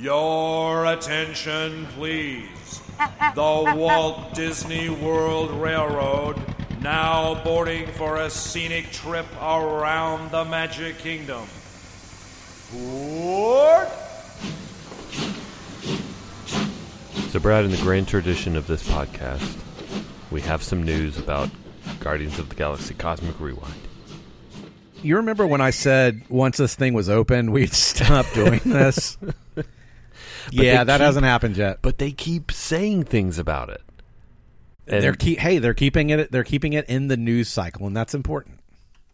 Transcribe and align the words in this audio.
Your 0.00 0.86
attention, 0.86 1.86
please. 1.96 2.80
The 3.34 3.74
Walt 3.76 4.32
Disney 4.32 4.88
World 4.88 5.50
Railroad 5.50 6.40
now 6.80 7.42
boarding 7.42 7.88
for 7.88 8.18
a 8.18 8.30
scenic 8.30 8.92
trip 8.92 9.26
around 9.42 10.30
the 10.30 10.44
Magic 10.44 10.98
Kingdom. 10.98 11.48
Board! 12.72 13.88
So, 17.30 17.40
Brad, 17.40 17.64
in 17.64 17.72
the 17.72 17.80
grand 17.82 18.06
tradition 18.06 18.54
of 18.54 18.68
this 18.68 18.88
podcast, 18.88 19.56
we 20.30 20.40
have 20.42 20.62
some 20.62 20.84
news 20.84 21.18
about 21.18 21.50
Guardians 21.98 22.38
of 22.38 22.48
the 22.48 22.54
Galaxy 22.54 22.94
Cosmic 22.94 23.40
Rewind. 23.40 23.74
You 25.02 25.16
remember 25.16 25.44
when 25.44 25.60
I 25.60 25.70
said 25.70 26.22
once 26.28 26.56
this 26.56 26.76
thing 26.76 26.94
was 26.94 27.08
open, 27.08 27.50
we'd 27.50 27.72
stop 27.72 28.26
doing 28.32 28.60
this? 28.64 29.18
Yeah, 30.52 30.84
that 30.84 30.98
keep- 30.98 31.04
hasn't 31.04 31.24
happened 31.24 31.56
yet. 31.56 31.78
But 31.82 31.98
they 31.98 32.12
keep 32.12 32.50
saying 32.52 33.04
things 33.04 33.38
about 33.38 33.70
it. 33.70 33.82
And 34.86 35.02
they're 35.02 35.14
keep, 35.14 35.38
hey, 35.38 35.58
they're 35.58 35.74
keeping 35.74 36.10
it. 36.10 36.32
They're 36.32 36.44
keeping 36.44 36.72
it 36.72 36.86
in 36.88 37.08
the 37.08 37.16
news 37.16 37.48
cycle, 37.48 37.86
and 37.86 37.96
that's 37.96 38.14
important. 38.14 38.60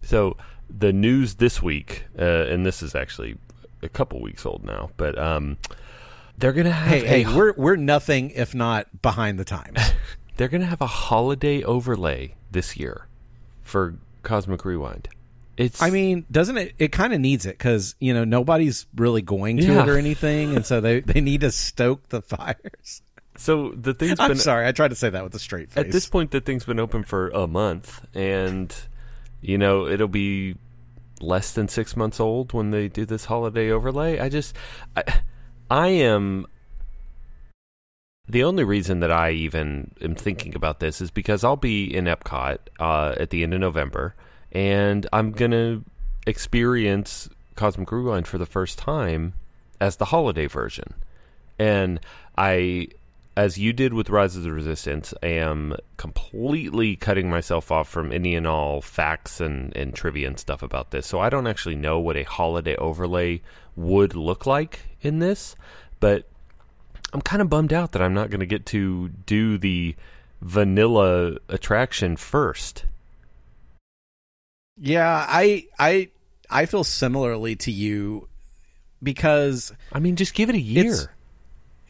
So 0.03 0.37
the 0.71 0.93
news 0.93 1.35
this 1.37 1.61
week, 1.63 2.05
uh, 2.19 2.23
and 2.23 2.65
this 2.65 2.83
is 2.83 2.95
actually 2.95 3.37
a 3.83 3.89
couple 3.89 4.21
weeks 4.21 4.47
old 4.47 4.65
now, 4.65 4.91
but 4.97 5.19
um, 5.19 5.59
they're 6.39 6.53
gonna 6.53 6.71
have 6.71 7.03
Hey, 7.03 7.25
hey, 7.25 7.35
we're 7.37 7.55
we're 7.55 7.77
nothing 7.77 8.31
if 8.31 8.55
not 8.55 9.03
behind 9.03 9.39
the 9.39 9.45
times. 9.45 9.79
they're 10.37 10.49
gonna 10.49 10.67
have 10.67 10.81
a 10.81 10.87
holiday 10.87 11.63
overlay 11.65 12.35
this 12.51 12.77
year 12.77 13.09
for 13.63 13.97
Cosmic 14.23 14.65
Rewind. 14.65 15.09
It's 15.57 15.81
I 15.83 15.91
mean, 15.91 16.25
doesn't 16.31 16.57
it? 16.57 16.75
It 16.79 16.91
kind 16.93 17.13
of 17.13 17.21
needs 17.21 17.47
it 17.47 17.57
because 17.59 17.95
you 18.01 18.13
know 18.13 18.25
nobody's 18.25 18.87
really 18.97 19.23
going 19.23 19.59
to 19.59 19.63
Yeah. 19.65 19.83
it 19.85 19.89
or 19.89 19.97
anything, 19.97 20.57
and 20.57 20.67
so 20.67 20.81
they 20.81 21.01
they 21.01 21.21
need 21.21 21.43
to 21.43 21.51
stoke 21.53 22.09
the 22.09 22.21
fires. 22.23 23.03
so 23.37 23.71
the 23.71 23.95
thing's 23.95 24.19
I'm 24.19 24.31
been 24.33 24.39
sorry, 24.39 24.67
I 24.67 24.73
tried 24.73 24.89
to 24.89 24.95
say 24.97 25.11
that 25.11 25.23
with 25.23 25.35
a 25.35 25.39
straight 25.39 25.71
face. 25.71 25.85
at 25.85 25.93
this 25.93 26.09
point 26.09 26.31
the 26.33 26.41
thing's 26.41 26.65
been 26.65 26.81
open 26.81 27.05
for 27.05 27.29
a 27.31 27.47
month, 27.47 28.05
and 28.15 28.75
you 29.41 29.57
know 29.59 29.87
it'll 29.87 30.09
be 30.09 30.57
less 31.21 31.53
than 31.53 31.69
six 31.69 31.97
months 31.97 32.19
old 32.19 32.53
when 32.53 32.71
they 32.73 32.89
do 32.89 33.07
this 33.07 33.27
holiday 33.27 33.71
overlay. 33.71 34.19
I 34.19 34.29
just 34.29 34.57
I, 34.97 35.05
I 35.71 35.89
am 35.89 36.47
the 38.27 38.43
only 38.43 38.65
reason 38.65 39.01
that 39.01 39.13
I 39.13 39.31
even 39.33 39.93
am 40.01 40.15
thinking 40.15 40.55
about 40.57 40.81
this 40.81 41.01
is 41.01 41.11
because 41.11 41.45
I'll 41.45 41.57
be 41.57 41.85
in 41.95 42.07
Epcot 42.07 42.59
uh, 42.81 43.15
at 43.19 43.31
the 43.31 43.43
end 43.43 43.53
of 43.55 43.61
November, 43.61 44.15
and 44.55 45.07
I'm 45.13 45.33
gonna 45.33 45.83
experience 46.27 47.29
Cosmic 47.57 47.91
Rewind 47.91 48.27
for 48.27 48.39
the 48.39 48.47
first 48.47 48.79
time 48.79 49.35
as 49.81 49.97
the 49.97 50.07
holiday 50.07 50.47
version, 50.47 50.95
and 51.59 52.01
I. 52.37 52.89
As 53.37 53.59
you 53.59 53.73
did 53.73 53.93
with 53.93 54.11
Rise 54.11 54.37
of 54.37 54.45
the 54.45 54.53
Resistance, 54.53 55.13
I 55.21 55.27
am 55.27 55.75
completely 55.97 56.95
cutting 56.95 57.29
myself 57.29 57.73
off 57.73 57.89
from 57.89 58.13
any 58.13 58.37
and 58.37 58.47
all 58.47 58.81
facts 58.81 59.41
and, 59.41 59.77
and 59.77 59.93
trivia 59.93 60.29
and 60.29 60.39
stuff 60.39 60.63
about 60.63 60.93
this. 60.93 61.09
So 61.09 61.19
I 61.19 61.31
don't 61.31 61.49
actually 61.49 61.75
know 61.75 61.99
what 61.99 62.17
a 62.17 62.23
holiday 62.23 62.77
overlay 62.77 63.41
would 63.75 64.15
look 64.15 64.47
like 64.47 64.83
in 65.01 65.19
this, 65.19 65.57
but 65.99 66.29
I'm 67.13 67.23
kind 67.23 67.43
of 67.43 67.51
bummed 67.51 67.73
out 67.73 67.91
that 67.91 68.03
I'm 68.03 68.15
not 68.15 68.31
going 68.31 68.39
to 68.39 68.47
get 68.47 68.67
to 68.67 69.09
do 69.27 69.59
the 69.59 69.97
vanilla 70.41 71.39
attraction 71.49 72.17
first. 72.17 72.85
Yeah, 74.79 75.27
I 75.29 75.67
I 75.79 76.09
I 76.51 76.67
feel 76.67 76.85
similarly 76.85 77.57
to 77.57 77.71
you 77.71 78.29
because 79.03 79.73
I 79.93 80.01
mean, 80.01 80.17
just 80.17 80.35
give 80.35 80.49
it 80.49 80.55
a 80.55 80.61
year. 80.61 80.85
It's- 80.85 81.09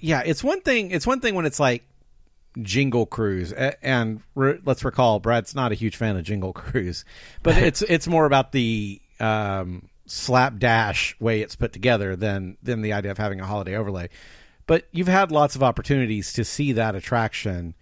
yeah, 0.01 0.23
it's 0.25 0.45
one 0.45 0.61
thing. 0.61 0.91
It's 0.91 1.07
one 1.07 1.21
thing 1.21 1.35
when 1.35 1.47
it's 1.47 1.59
like 1.61 1.83
Jingle 2.61 3.07
Cruise, 3.07 3.53
and 3.53 4.21
re- 4.35 4.59
let's 4.65 4.85
recall 4.85 5.19
Brad's 5.19 5.55
not 5.55 5.73
a 5.73 5.75
huge 5.75 5.97
fan 5.97 6.17
of 6.17 6.25
Jingle 6.25 6.53
Cruise, 6.53 7.05
but 7.43 7.57
it's 7.57 7.81
it's 7.89 8.07
more 8.07 8.27
about 8.27 8.53
the 8.53 9.01
um, 9.19 9.89
slapdash 10.07 11.19
way 11.21 11.41
it's 11.41 11.57
put 11.57 11.73
together 11.73 12.17
than 12.17 12.59
than 12.63 12.83
the 12.83 12.93
idea 12.93 13.11
of 13.13 13.19
having 13.19 13.41
a 13.41 13.47
holiday 13.47 13.77
overlay. 13.77 14.11
But 14.67 14.87
you've 14.93 15.09
had 15.09 15.31
lots 15.31 15.57
of 15.57 15.63
opportunities 15.63 16.33
to 16.35 16.45
see 16.45 16.73
that 16.73 16.95
attraction 16.95 17.75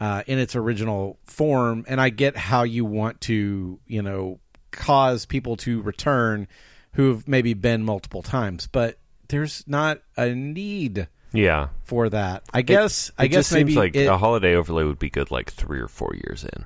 uh, 0.00 0.22
in 0.26 0.38
its 0.38 0.54
original 0.56 1.18
form, 1.24 1.84
and 1.88 2.00
I 2.00 2.10
get 2.10 2.36
how 2.36 2.62
you 2.62 2.84
want 2.84 3.20
to, 3.22 3.78
you 3.86 4.02
know, 4.02 4.38
cause 4.70 5.26
people 5.26 5.56
to 5.58 5.82
return 5.82 6.46
who've 6.92 7.26
maybe 7.28 7.54
been 7.54 7.84
multiple 7.84 8.22
times, 8.22 8.66
but 8.66 8.98
there's 9.28 9.64
not 9.66 10.00
a 10.16 10.34
need 10.34 11.08
yeah. 11.32 11.68
for 11.84 12.08
that. 12.08 12.42
I 12.52 12.62
guess. 12.62 13.10
I 13.18 13.24
It 13.24 13.28
guess 13.28 13.38
just 13.46 13.52
maybe 13.52 13.72
seems 13.72 13.76
like 13.76 13.96
it, 13.96 14.06
a 14.06 14.16
holiday 14.16 14.54
overlay 14.54 14.84
would 14.84 14.98
be 14.98 15.10
good 15.10 15.30
like 15.30 15.50
three 15.52 15.80
or 15.80 15.88
four 15.88 16.14
years 16.14 16.44
in. 16.44 16.64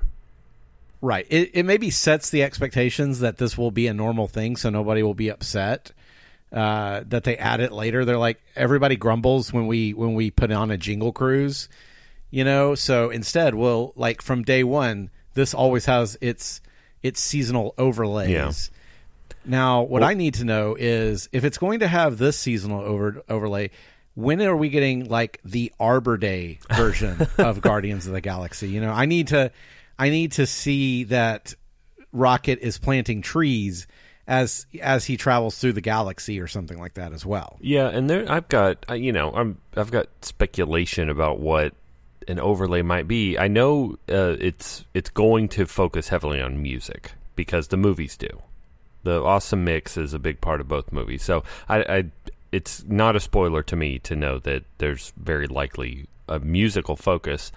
right. 1.01 1.25
It, 1.29 1.51
it 1.53 1.63
maybe 1.63 1.89
sets 1.89 2.29
the 2.29 2.43
expectations 2.43 3.19
that 3.19 3.37
this 3.37 3.57
will 3.57 3.71
be 3.71 3.87
a 3.87 3.93
normal 3.93 4.27
thing, 4.27 4.55
so 4.55 4.69
nobody 4.69 5.03
will 5.03 5.13
be 5.13 5.29
upset 5.29 5.91
uh, 6.51 7.03
that 7.07 7.23
they 7.23 7.35
add 7.37 7.59
it 7.59 7.71
later. 7.71 8.05
They're 8.05 8.17
like 8.17 8.41
everybody 8.55 8.95
grumbles 8.95 9.51
when 9.51 9.67
we 9.67 9.93
when 9.93 10.13
we 10.13 10.31
put 10.31 10.51
on 10.51 10.71
a 10.71 10.77
jingle 10.77 11.11
cruise, 11.11 11.67
you 12.33 12.43
know. 12.43 12.73
So 12.73 13.11
instead, 13.11 13.53
we'll 13.53 13.93
like 13.95 14.21
from 14.21 14.41
day 14.43 14.63
one, 14.63 15.11
this 15.35 15.53
always 15.53 15.85
has 15.85 16.17
its 16.19 16.61
its 17.03 17.21
seasonal 17.21 17.75
overlays. 17.77 18.29
Yeah. 18.29 18.51
Now, 19.45 19.83
what 19.83 20.03
I 20.03 20.15
need 20.15 20.35
to 20.35 20.45
know 20.45 20.75
is 20.77 21.29
if 21.31 21.43
it's 21.43 21.57
going 21.57 21.81
to 21.81 21.87
have 21.87 22.17
this 22.17 22.37
seasonal 22.37 22.81
over 22.81 23.21
overlay, 23.29 23.69
when 24.15 24.41
are 24.41 24.55
we 24.55 24.69
getting 24.69 25.05
like 25.05 25.39
the 25.45 25.71
Arbor 25.79 26.17
Day 26.17 26.59
version 26.73 27.27
of 27.37 27.61
Guardians 27.61 28.07
of 28.07 28.13
the 28.13 28.21
Galaxy? 28.21 28.69
You 28.69 28.81
know, 28.81 28.91
I 28.91 29.05
need 29.05 29.27
to 29.27 29.51
I 29.99 30.09
need 30.09 30.31
to 30.33 30.47
see 30.47 31.03
that 31.05 31.53
Rocket 32.11 32.59
is 32.59 32.79
planting 32.79 33.21
trees 33.21 33.85
as 34.25 34.65
as 34.81 35.05
he 35.05 35.17
travels 35.17 35.59
through 35.59 35.73
the 35.73 35.81
galaxy 35.81 36.39
or 36.39 36.47
something 36.47 36.79
like 36.79 36.95
that 36.95 37.13
as 37.13 37.25
well. 37.25 37.57
Yeah, 37.61 37.89
and 37.89 38.09
there 38.09 38.25
I've 38.31 38.47
got 38.47 38.85
you 38.97 39.11
know 39.11 39.31
I'm 39.31 39.59
I've 39.75 39.91
got 39.91 40.07
speculation 40.21 41.09
about 41.09 41.39
what 41.39 41.73
an 42.27 42.39
overlay 42.39 42.81
might 42.81 43.07
be. 43.07 43.37
I 43.37 43.47
know 43.47 43.97
uh, 44.09 44.35
it's 44.39 44.85
it's 44.93 45.09
going 45.09 45.49
to 45.49 45.65
focus 45.65 46.09
heavily 46.09 46.41
on 46.41 46.61
music 46.61 47.11
because 47.35 47.67
the 47.67 47.77
movies 47.77 48.17
do. 48.17 48.41
The 49.03 49.21
awesome 49.21 49.63
mix 49.63 49.97
is 49.97 50.13
a 50.13 50.19
big 50.19 50.39
part 50.39 50.61
of 50.61 50.67
both 50.67 50.91
movies. 50.91 51.23
So 51.23 51.43
I, 51.67 51.83
I 51.83 52.05
it's 52.51 52.83
not 52.87 53.15
a 53.15 53.19
spoiler 53.19 53.63
to 53.63 53.75
me 53.75 53.99
to 53.99 54.15
know 54.15 54.39
that 54.39 54.63
there's 54.77 55.11
very 55.17 55.47
likely 55.47 56.07
a 56.27 56.39
musical 56.39 56.95
focus. 56.95 57.51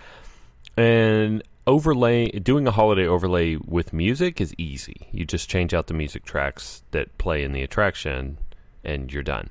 And 0.76 1.42
overlay 1.66 2.30
doing 2.30 2.66
a 2.66 2.70
holiday 2.70 3.06
overlay 3.06 3.56
with 3.56 3.92
music 3.92 4.40
is 4.40 4.54
easy. 4.58 5.08
You 5.12 5.24
just 5.24 5.48
change 5.48 5.74
out 5.74 5.86
the 5.86 5.94
music 5.94 6.24
tracks 6.24 6.82
that 6.92 7.16
play 7.18 7.42
in 7.42 7.52
the 7.52 7.62
attraction 7.62 8.38
and 8.84 9.12
you're 9.12 9.22
done. 9.22 9.50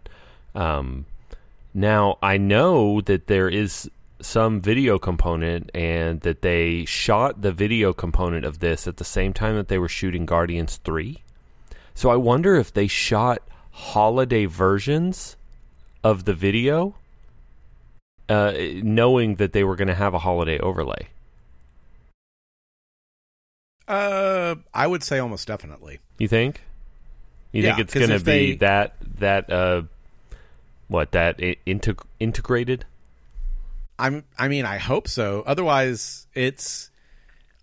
Um, 0.54 1.06
now 1.74 2.18
I 2.22 2.38
know 2.38 3.02
that 3.02 3.28
there 3.28 3.50
is 3.50 3.90
some 4.26 4.60
video 4.60 4.98
component 4.98 5.70
and 5.76 6.22
that 6.22 6.42
they 6.42 6.84
shot 6.86 7.42
the 7.42 7.52
video 7.52 7.94
component 7.94 8.44
of 8.44 8.60
this 8.60 8.88
at 8.88 8.98
the 8.98 9.04
same 9.06 9.32
time 9.34 9.56
that 9.56 9.68
they 9.68 9.78
were 9.78 9.88
shooting 9.88 10.26
Guardians 10.26 10.78
3. 10.84 11.18
So 11.94 12.10
I 12.10 12.16
wonder 12.16 12.56
if 12.56 12.74
they 12.74 12.88
shot 12.88 13.42
holiday 13.72 14.46
versions 14.46 15.38
of 16.04 16.26
the 16.26 16.34
video 16.34 16.96
uh, 18.28 18.54
knowing 18.82 19.36
that 19.36 19.54
they 19.54 19.64
were 19.64 19.76
going 19.76 19.88
to 19.90 19.96
have 19.96 20.14
a 20.16 20.20
holiday 20.20 20.58
overlay. 20.60 21.08
Uh, 23.88 24.56
I 24.74 24.88
would 24.88 25.04
say 25.04 25.20
almost 25.20 25.48
definitely. 25.48 26.00
You 26.18 26.28
think? 26.28 26.62
You 27.52 27.62
Yeah, 27.64 27.76
think 27.76 27.86
it's 27.88 27.94
going 27.94 28.10
to 28.10 28.20
be 28.20 28.54
they- 28.54 28.56
that 28.58 28.96
that 29.20 29.50
uh 29.52 29.84
what 30.88 31.12
that 31.12 31.38
integ- 31.38 32.04
integrated? 32.20 32.86
I'm 33.98 34.24
I 34.38 34.48
mean 34.48 34.66
I 34.66 34.78
hope 34.78 35.08
so. 35.08 35.44
Otherwise, 35.46 36.28
it's 36.34 36.90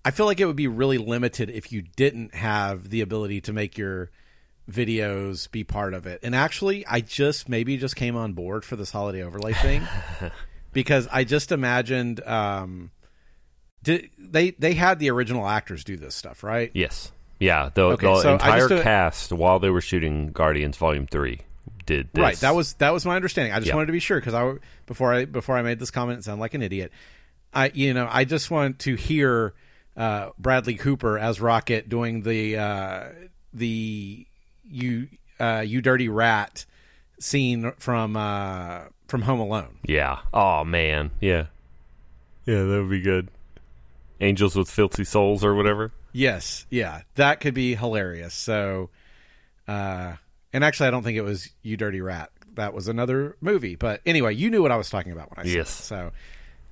I 0.05 0.11
feel 0.11 0.27
like 0.27 0.41
it 0.41 0.47
would 0.47 0.57
be 0.57 0.69
really 0.69 0.99
limited 0.99 1.51
if 1.51 1.73
you 1.73 1.83
didn't 1.83 2.35
have 2.35 2.91
the 2.91 3.01
ability 3.01 3.41
to 3.43 3.53
make 3.53 3.79
your 3.79 4.11
videos 4.71 5.51
be 5.51 5.65
part 5.65 5.95
of 5.95 6.07
it. 6.07 6.21
And 6.23 6.35
actually, 6.35 6.87
I 6.87 7.01
just 7.01 7.49
maybe 7.49 7.77
just 7.77 7.97
came 7.97 8.17
on 8.17 8.33
board 8.33 8.65
for 8.65 8.77
this 8.77 8.91
holiday 8.91 9.23
overlay 9.23 9.53
thing 9.53 9.87
because 10.73 11.09
I 11.13 11.25
just 11.25 11.53
imagined 11.53 12.23
um 12.27 12.91
did, 13.83 14.11
they 14.19 14.51
they 14.53 14.75
had 14.75 14.99
the 14.99 15.11
original 15.11 15.47
actors 15.47 15.85
do 15.85 15.97
this 15.97 16.15
stuff, 16.15 16.43
right? 16.43 16.71
Yes. 16.75 17.13
Yeah, 17.41 17.71
the, 17.75 17.83
Okay, 17.83 18.07
the 18.07 18.21
so 18.21 18.33
entire 18.35 18.69
cast 18.69 19.33
while 19.33 19.59
they 19.59 19.69
were 19.71 19.81
shooting 19.81 20.31
Guardians 20.31 20.77
Volume 20.77 21.09
3 21.09 21.41
did 21.87 22.09
this. 22.13 22.23
Right. 22.23 22.37
That 22.39 22.55
was 22.55 22.75
that 22.75 22.93
was 22.93 23.05
my 23.07 23.17
understanding. 23.17 23.53
I 23.53 23.57
just 23.59 23.69
Yeah. 23.69 23.75
wanted 23.75 23.87
to 23.87 23.93
be 23.93 24.01
sure 24.01 24.19
because 24.21 24.35
I 24.35 24.55
before 24.87 25.13
I 25.13 25.25
before 25.25 25.57
I 25.57 25.63
made 25.63 25.79
this 25.79 25.91
comment, 25.91 26.19
it 26.21 26.25
sounded 26.25 26.41
like 26.41 26.55
an 26.55 26.63
idiot. 26.63 26.93
I 27.55 27.71
you 27.75 27.93
know 27.95 28.09
I 28.11 28.25
just 28.25 28.51
want 28.51 28.79
to 28.81 28.95
hear 28.95 29.55
uh, 29.97 30.31
Bradley 30.39 30.75
Cooper 30.75 31.19
as 31.19 31.41
Rocket 31.41 31.89
doing 31.89 32.23
the 32.23 32.57
uh, 32.57 33.05
the 33.53 34.27
you 34.69 35.09
uh, 35.39 35.63
you 35.67 35.83
dirty 35.83 36.09
rat 36.09 36.65
scene 37.21 37.73
from 37.79 38.17
uh, 38.17 38.83
from 39.09 39.23
Home 39.23 39.41
Alone. 39.41 39.79
Yeah. 39.87 40.21
Oh 40.33 40.65
man. 40.65 41.11
Yeah. 41.21 41.47
Yeah, 42.47 42.63
that 42.65 42.81
would 42.83 42.91
be 42.91 43.01
good. 43.01 43.29
Angels 44.21 44.57
with 44.57 44.69
filthy 44.71 45.05
souls 45.05 45.45
or 45.45 45.55
whatever. 45.55 45.93
Yes, 46.13 46.67
yeah, 46.71 47.03
that 47.15 47.41
could 47.41 47.55
be 47.55 47.75
hilarious. 47.75 48.35
So, 48.35 48.91
uh, 49.67 50.15
and 50.53 50.63
actually, 50.65 50.89
I 50.89 50.91
don't 50.91 51.03
think 51.03 51.17
it 51.19 51.23
was 51.23 51.49
You 51.63 51.77
Dirty 51.77 52.01
Rat. 52.01 52.31
That 52.55 52.75
was 52.75 52.87
another 52.89 53.37
movie. 53.41 53.77
But 53.77 54.01
anyway, 54.05 54.35
you 54.35 54.51
knew 54.51 54.61
what 54.63 54.71
I 54.73 54.77
was 54.77 54.91
talking 54.91 55.13
about 55.13 55.31
when 55.31 55.45
I 55.47 55.49
said 55.49 55.57
Yes. 55.57 55.81
it. 55.81 55.85
So 55.85 56.13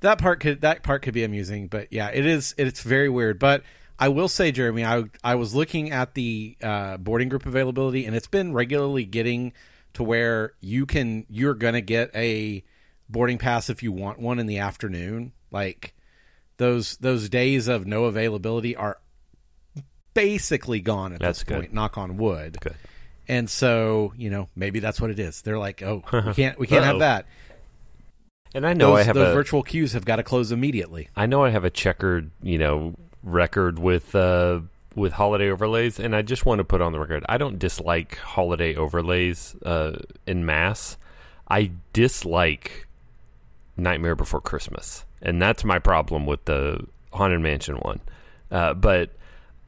that 0.00 0.18
part 0.18 0.40
could 0.40 0.60
that 0.62 0.82
part 0.82 1.02
could 1.02 1.14
be 1.14 1.24
amusing. 1.24 1.68
But 1.68 1.88
yeah, 1.92 2.08
it 2.08 2.26
is. 2.26 2.54
It's 2.58 2.82
very 2.82 3.08
weird. 3.08 3.38
But 3.38 3.62
I 3.98 4.08
will 4.08 4.28
say, 4.28 4.52
Jeremy, 4.52 4.84
I 4.84 5.04
I 5.24 5.34
was 5.36 5.54
looking 5.54 5.90
at 5.90 6.14
the 6.14 6.56
uh, 6.62 6.96
boarding 6.98 7.28
group 7.28 7.46
availability, 7.46 8.04
and 8.06 8.14
it's 8.14 8.26
been 8.26 8.52
regularly 8.52 9.04
getting 9.04 9.52
to 9.94 10.02
where 10.02 10.52
you 10.60 10.86
can 10.86 11.24
you're 11.28 11.54
gonna 11.54 11.80
get 11.80 12.10
a 12.14 12.62
boarding 13.08 13.38
pass 13.38 13.68
if 13.70 13.82
you 13.82 13.90
want 13.90 14.18
one 14.20 14.38
in 14.38 14.46
the 14.46 14.58
afternoon. 14.58 15.32
Like 15.50 15.94
those 16.58 16.96
those 16.98 17.28
days 17.30 17.68
of 17.68 17.86
no 17.86 18.04
availability 18.04 18.76
are 18.76 18.98
basically 20.14 20.80
gone 20.80 21.12
at 21.12 21.20
That's 21.20 21.38
this 21.40 21.44
good. 21.44 21.54
point. 21.60 21.72
Knock 21.72 21.96
on 21.98 22.16
wood. 22.16 22.58
Good. 22.60 22.74
And 23.30 23.48
so 23.48 24.12
you 24.16 24.28
know 24.28 24.48
maybe 24.56 24.80
that's 24.80 25.00
what 25.00 25.08
it 25.10 25.20
is. 25.20 25.42
They're 25.42 25.58
like, 25.58 25.84
oh, 25.84 26.02
we 26.12 26.34
can't 26.34 26.58
we 26.58 26.66
can't 26.66 26.84
have 26.84 26.98
that. 26.98 27.26
And 28.56 28.66
I 28.66 28.72
know 28.72 28.90
those 28.90 28.98
I 28.98 29.02
have 29.04 29.14
those 29.14 29.28
a 29.28 29.32
virtual 29.32 29.62
queues 29.62 29.92
have 29.92 30.04
got 30.04 30.16
to 30.16 30.24
close 30.24 30.50
immediately. 30.50 31.08
I 31.14 31.26
know 31.26 31.44
I 31.44 31.50
have 31.50 31.62
a 31.62 31.70
checkered, 31.70 32.32
you 32.42 32.58
know, 32.58 32.96
record 33.22 33.78
with 33.78 34.16
uh 34.16 34.58
with 34.96 35.12
holiday 35.12 35.48
overlays 35.48 36.00
and 36.00 36.16
I 36.16 36.22
just 36.22 36.44
want 36.44 36.58
to 36.58 36.64
put 36.64 36.80
on 36.80 36.90
the 36.90 36.98
record 36.98 37.24
I 37.28 37.38
don't 37.38 37.60
dislike 37.60 38.16
holiday 38.16 38.74
overlays 38.74 39.54
uh 39.62 40.00
in 40.26 40.44
mass. 40.44 40.96
I 41.48 41.70
dislike 41.92 42.88
Nightmare 43.76 44.16
Before 44.16 44.40
Christmas. 44.40 45.04
And 45.22 45.40
that's 45.40 45.62
my 45.62 45.78
problem 45.78 46.26
with 46.26 46.44
the 46.46 46.84
Haunted 47.12 47.42
Mansion 47.42 47.76
one. 47.76 48.00
Uh 48.50 48.74
but 48.74 49.10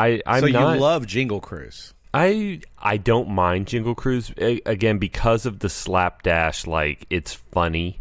I 0.01 0.21
I'm 0.27 0.41
so 0.41 0.47
not 0.49 0.75
you 0.75 0.81
love 0.81 1.07
Jingle 1.07 1.41
Cruise. 1.41 1.95
I 2.15 2.61
I 2.79 2.97
don't 2.99 3.31
mind 3.31 3.69
Jingle 3.69 3.95
Cruise 3.95 4.33
again 4.39 4.99
because 4.99 5.47
of 5.47 5.61
the 5.61 5.69
slapdash. 5.69 6.67
Like 6.67 7.07
it's 7.11 7.35
funny. 7.35 8.01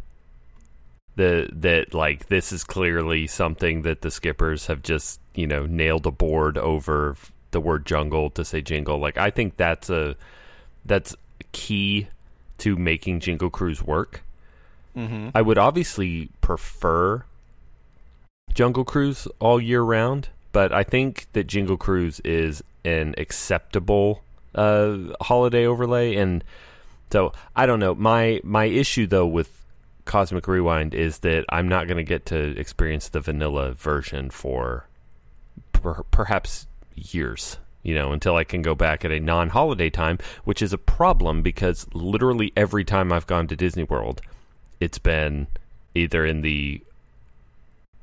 The 1.15 1.49
that 1.53 1.93
like 1.93 2.27
this 2.27 2.51
is 2.51 2.63
clearly 2.63 3.27
something 3.27 3.83
that 3.83 4.01
the 4.01 4.11
skippers 4.11 4.67
have 4.67 4.81
just 4.83 5.19
you 5.35 5.47
know 5.47 5.65
nailed 5.65 6.05
a 6.05 6.11
board 6.11 6.57
over 6.57 7.15
the 7.51 7.61
word 7.61 7.85
jungle 7.85 8.29
to 8.31 8.43
say 8.43 8.61
jingle. 8.61 8.97
Like 8.97 9.17
I 9.17 9.29
think 9.29 9.57
that's 9.57 9.89
a 9.89 10.15
that's 10.85 11.15
key 11.51 12.07
to 12.59 12.75
making 12.75 13.19
Jingle 13.19 13.49
Cruise 13.49 13.81
work. 13.81 14.23
Mm-hmm. 14.95 15.29
I 15.33 15.41
would 15.41 15.57
obviously 15.57 16.29
prefer 16.41 17.23
Jungle 18.53 18.83
Cruise 18.83 19.27
all 19.39 19.59
year 19.59 19.81
round, 19.81 20.29
but 20.51 20.71
I 20.73 20.83
think 20.83 21.27
that 21.33 21.47
Jingle 21.47 21.77
Cruise 21.77 22.19
is 22.21 22.63
an 22.83 23.15
acceptable 23.17 24.23
uh, 24.55 24.97
holiday 25.21 25.65
overlay, 25.65 26.15
and 26.15 26.43
so 27.11 27.33
I 27.55 27.65
don't 27.65 27.79
know. 27.79 27.95
My 27.95 28.41
my 28.43 28.65
issue 28.65 29.07
though 29.07 29.27
with 29.27 29.49
Cosmic 30.05 30.47
Rewind 30.47 30.93
is 30.93 31.19
that 31.19 31.45
I'm 31.49 31.67
not 31.67 31.87
going 31.87 31.97
to 31.97 32.03
get 32.03 32.25
to 32.27 32.57
experience 32.59 33.09
the 33.09 33.19
vanilla 33.19 33.73
version 33.73 34.29
for 34.29 34.87
per- 35.73 36.03
perhaps 36.11 36.67
years. 36.95 37.57
You 37.83 37.95
know, 37.95 38.11
until 38.11 38.35
I 38.35 38.43
can 38.43 38.61
go 38.61 38.75
back 38.75 39.03
at 39.03 39.11
a 39.11 39.19
non-holiday 39.19 39.89
time, 39.89 40.19
which 40.43 40.61
is 40.61 40.71
a 40.71 40.77
problem 40.77 41.41
because 41.41 41.87
literally 41.93 42.53
every 42.55 42.83
time 42.83 43.11
I've 43.11 43.25
gone 43.25 43.47
to 43.47 43.55
Disney 43.55 43.83
World, 43.83 44.21
it's 44.79 44.99
been 44.99 45.47
either 45.95 46.23
in 46.23 46.41
the 46.41 46.83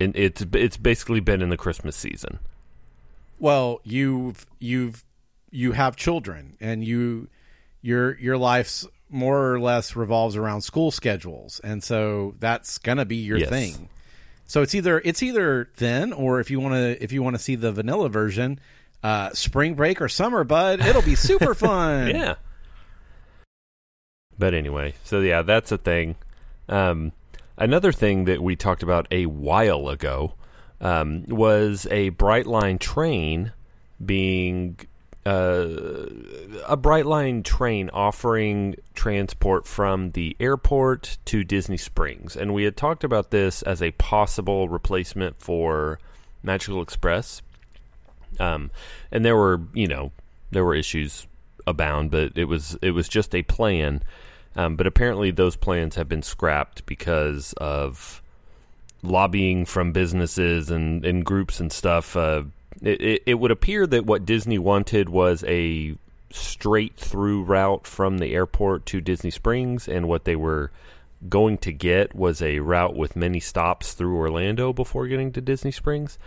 in, 0.01 0.13
it's 0.17 0.45
it's 0.53 0.77
basically 0.77 1.21
been 1.21 1.43
in 1.43 1.49
the 1.49 1.57
Christmas 1.57 1.97
season. 1.97 2.41
Well, 3.39 3.81
you've 3.85 4.47
you've 4.59 5.05
you 5.51 5.73
have 5.73 5.97
children, 5.97 6.57
and 6.61 6.85
you 6.85 7.29
your 7.83 8.19
your 8.19 8.37
life's 8.37 8.87
more 9.11 9.53
or 9.55 9.61
less 9.61 9.97
revolves 9.97 10.37
around 10.37 10.63
school 10.63 10.91
schedules, 10.91 11.61
and 11.65 11.83
so 11.83 12.35
that's 12.39 12.79
gonna 12.79 13.05
be 13.05 13.17
your 13.17 13.39
Yes. 13.39 13.49
thing. 13.49 13.89
So 14.45 14.63
it's 14.63 14.75
either 14.75 15.01
it's 15.05 15.23
either 15.23 15.71
then, 15.77 16.13
or 16.13 16.41
if 16.41 16.51
you 16.51 16.59
want 16.61 16.75
to 16.75 17.03
if 17.03 17.13
you 17.13 17.23
want 17.23 17.37
to 17.37 17.43
see 17.43 17.55
the 17.55 17.71
vanilla 17.73 18.09
version, 18.09 18.59
uh, 19.03 19.31
spring 19.35 19.75
break 19.75 20.01
or 20.01 20.09
summer, 20.09 20.43
bud, 20.45 20.81
it'll 20.81 21.03
be 21.03 21.15
super 21.15 21.55
fun. 21.67 22.09
Yeah. 22.11 22.35
But 24.39 24.55
anyway, 24.55 24.95
so 25.05 25.21
yeah, 25.21 25.43
that's 25.43 25.73
a 25.73 25.79
thing. 25.79 26.17
Um, 26.69 27.13
another 27.57 27.93
thing 27.93 28.25
that 28.27 28.43
we 28.43 28.57
talked 28.57 28.83
about 28.83 29.07
a 29.11 29.27
while 29.27 29.89
ago 29.89 30.35
um, 30.81 31.25
was 31.29 31.87
a 31.91 32.11
Brightline 32.13 32.79
train 32.79 33.53
being 34.05 34.79
uh, 35.27 36.09
a 36.67 36.77
Brightline 36.77 37.45
train 37.45 37.91
offering 37.93 38.77
transport 38.95 39.67
from 39.67 40.13
the 40.13 40.37
airport 40.41 41.19
to 41.27 41.45
Disney 41.45 41.77
Springs, 41.77 42.37
and 42.37 42.55
we 42.55 42.65
had 42.65 42.77
talked 42.77 43.05
about 43.05 43.31
this 43.31 43.63
as 43.63 43.83
a 43.83 43.91
possible 43.93 44.69
replacement 44.69 45.41
for 45.41 45.99
Magical 46.43 46.81
Express. 46.81 47.43
Um, 48.41 48.71
and 49.11 49.25
there 49.25 49.37
were, 49.37 49.61
you 49.75 49.87
know, 49.87 50.13
there 50.51 50.65
were 50.65 50.75
issues 50.75 51.27
abound, 51.67 52.11
but 52.11 52.33
it 52.37 52.45
was 52.45 52.79
it 52.81 52.93
was 52.93 53.09
just 53.09 53.35
a 53.35 53.43
plan. 53.43 54.03
Um, 54.57 54.77
but 54.77 54.87
apparently, 54.87 55.31
those 55.31 55.57
plans 55.57 55.97
have 55.97 56.09
been 56.09 56.23
scrapped 56.23 56.87
because 56.87 57.53
of 57.55 58.23
lobbying 59.03 59.65
from 59.65 59.93
businesses 59.93 60.71
and, 60.71 61.05
and 61.05 61.25
groups 61.25 61.61
and 61.61 61.73
stuff. 61.73 62.17
Uh, 62.17 62.45
it, 62.83 63.23
it, 63.27 63.35
would 63.35 63.51
appear 63.51 63.87
that 63.87 64.07
what 64.07 64.27
Disney 64.27 64.59
wanted 64.59 65.09
was 65.09 65.45
a 65.47 65.97
straight 66.31 66.97
through 66.97 67.43
route 67.43 67.87
from 67.87 68.19
the 68.19 68.35
airport 68.35 68.87
to 68.87 69.01
Disney 69.01 69.31
Springs, 69.31 69.89
and 69.89 70.09
what 70.09 70.25
they 70.25 70.37
were 70.37 70.71
going 71.29 71.59
to 71.59 71.73
get 71.73 72.15
was 72.15 72.41
a 72.41 72.61
route 72.61 72.95
with 72.95 73.17
many 73.17 73.41
stops 73.41 73.95
through 73.95 74.17
Orlando 74.17 74.73
before 74.73 75.07
getting 75.09 75.33
to 75.33 75.41
Disney 75.41 75.73
Springs. 75.73 76.19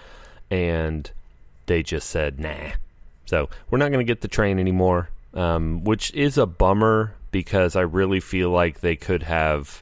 And 0.50 1.09
they 1.67 1.83
just 1.83 2.09
said, 2.09 2.39
nah. 2.39 2.71
So 3.25 3.50
we're 3.69 3.77
not 3.77 3.91
going 3.91 4.06
to 4.06 4.12
get 4.12 4.21
the 4.21 4.27
train 4.27 4.59
anymore, 4.59 5.09
um, 5.33 5.85
which 5.85 6.13
is 6.13 6.38
a 6.38 6.45
bummer 6.45 7.13
because 7.31 7.77
I 7.77 7.81
really 7.81 8.19
feel 8.19 8.50
like 8.50 8.81
they 8.81 8.97
could 8.97 9.24
have 9.24 9.81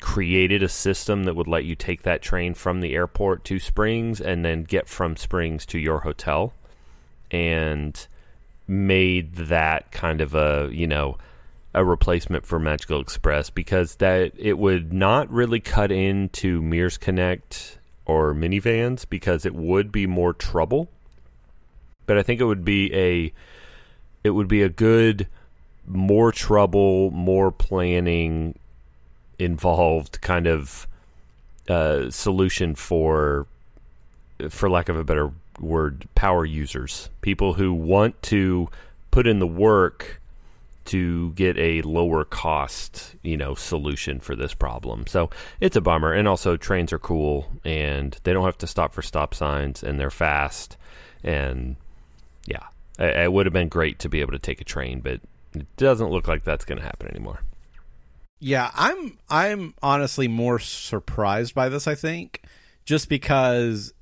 created 0.00 0.62
a 0.62 0.68
system 0.68 1.24
that 1.24 1.34
would 1.34 1.48
let 1.48 1.64
you 1.64 1.74
take 1.74 2.02
that 2.02 2.22
train 2.22 2.54
from 2.54 2.80
the 2.80 2.94
airport 2.94 3.44
to 3.44 3.58
Springs 3.58 4.20
and 4.20 4.44
then 4.44 4.64
get 4.64 4.88
from 4.88 5.16
Springs 5.16 5.64
to 5.66 5.78
your 5.78 6.00
hotel 6.00 6.52
and 7.30 8.06
made 8.66 9.34
that 9.34 9.90
kind 9.92 10.20
of 10.20 10.34
a, 10.34 10.68
you 10.72 10.86
know, 10.86 11.18
a 11.74 11.84
replacement 11.84 12.46
for 12.46 12.58
Magical 12.58 13.00
Express 13.00 13.50
because 13.50 13.96
that 13.96 14.32
it 14.38 14.58
would 14.58 14.92
not 14.92 15.30
really 15.30 15.60
cut 15.60 15.90
into 15.90 16.62
Mears 16.62 16.96
Connect 16.96 17.78
or 18.06 18.34
minivans 18.34 19.08
because 19.08 19.44
it 19.44 19.54
would 19.54 19.90
be 19.90 20.06
more 20.06 20.32
trouble. 20.32 20.88
But 22.06 22.18
I 22.18 22.22
think 22.22 22.40
it 22.40 22.44
would 22.44 22.64
be 22.64 22.94
a 22.94 23.32
it 24.22 24.30
would 24.30 24.48
be 24.48 24.62
a 24.62 24.68
good 24.68 25.26
more 25.86 26.32
trouble, 26.32 27.10
more 27.10 27.50
planning 27.50 28.58
involved 29.38 30.20
kind 30.20 30.46
of 30.46 30.86
uh, 31.68 32.10
solution 32.10 32.74
for 32.74 33.46
for 34.50 34.68
lack 34.68 34.88
of 34.88 34.96
a 34.96 35.04
better 35.04 35.30
word, 35.60 36.06
power 36.14 36.44
users, 36.44 37.08
people 37.20 37.54
who 37.54 37.72
want 37.72 38.20
to 38.22 38.68
put 39.10 39.26
in 39.26 39.38
the 39.38 39.46
work 39.46 40.20
to 40.86 41.30
get 41.32 41.56
a 41.56 41.80
lower 41.82 42.24
cost, 42.24 43.14
you 43.22 43.36
know, 43.36 43.54
solution 43.54 44.20
for 44.20 44.36
this 44.36 44.52
problem. 44.52 45.06
So 45.06 45.30
it's 45.60 45.76
a 45.76 45.80
bummer. 45.80 46.12
And 46.12 46.28
also, 46.28 46.56
trains 46.56 46.92
are 46.92 46.98
cool, 46.98 47.50
and 47.64 48.16
they 48.24 48.32
don't 48.32 48.44
have 48.44 48.58
to 48.58 48.66
stop 48.66 48.92
for 48.92 49.00
stop 49.00 49.34
signs, 49.34 49.82
and 49.82 49.98
they're 49.98 50.10
fast. 50.10 50.76
And 51.22 51.76
yeah, 52.46 52.64
it, 52.98 53.16
it 53.16 53.32
would 53.32 53.46
have 53.46 53.52
been 53.52 53.68
great 53.68 53.98
to 54.00 54.08
be 54.08 54.20
able 54.20 54.32
to 54.32 54.38
take 54.38 54.60
a 54.60 54.64
train, 54.64 55.00
but 55.00 55.20
it 55.54 55.76
doesn't 55.76 56.10
look 56.10 56.28
like 56.28 56.44
that's 56.44 56.64
going 56.64 56.78
to 56.78 56.84
happen 56.84 57.08
anymore. 57.08 57.40
Yeah, 58.40 58.70
I'm 58.74 59.18
I'm 59.28 59.74
honestly 59.82 60.28
more 60.28 60.58
surprised 60.58 61.54
by 61.54 61.68
this, 61.68 61.86
I 61.86 61.94
think, 61.94 62.42
just 62.84 63.08
because 63.08 63.94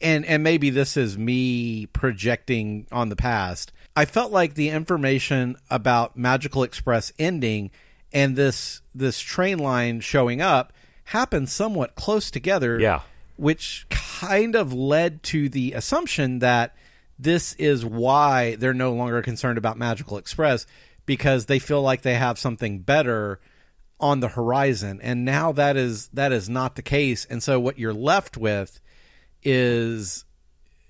and 0.00 0.24
and 0.24 0.42
maybe 0.42 0.70
this 0.70 0.96
is 0.96 1.18
me 1.18 1.86
projecting 1.86 2.86
on 2.90 3.08
the 3.08 3.16
past. 3.16 3.72
I 3.96 4.04
felt 4.04 4.32
like 4.32 4.54
the 4.54 4.70
information 4.70 5.56
about 5.68 6.16
Magical 6.16 6.62
Express 6.62 7.12
ending 7.18 7.70
and 8.12 8.36
this 8.36 8.82
this 8.94 9.20
train 9.20 9.58
line 9.58 10.00
showing 10.00 10.40
up 10.40 10.72
happened 11.04 11.48
somewhat 11.48 11.94
close 11.96 12.30
together. 12.30 12.78
Yeah. 12.78 13.00
Which 13.36 13.86
kind 13.88 14.54
of 14.54 14.72
led 14.72 15.22
to 15.24 15.48
the 15.48 15.72
assumption 15.72 16.40
that 16.40 16.74
this 17.18 17.54
is 17.54 17.84
why 17.84 18.56
they're 18.56 18.74
no 18.74 18.92
longer 18.92 19.22
concerned 19.22 19.58
about 19.58 19.78
Magical 19.78 20.18
Express 20.18 20.66
because 21.10 21.46
they 21.46 21.58
feel 21.58 21.82
like 21.82 22.02
they 22.02 22.14
have 22.14 22.38
something 22.38 22.78
better 22.78 23.40
on 23.98 24.20
the 24.20 24.28
horizon. 24.28 25.00
And 25.02 25.24
now 25.24 25.50
that 25.50 25.76
is 25.76 26.06
that 26.12 26.30
is 26.30 26.48
not 26.48 26.76
the 26.76 26.82
case. 26.82 27.24
And 27.28 27.42
so 27.42 27.58
what 27.58 27.80
you're 27.80 27.92
left 27.92 28.36
with 28.36 28.80
is 29.42 30.24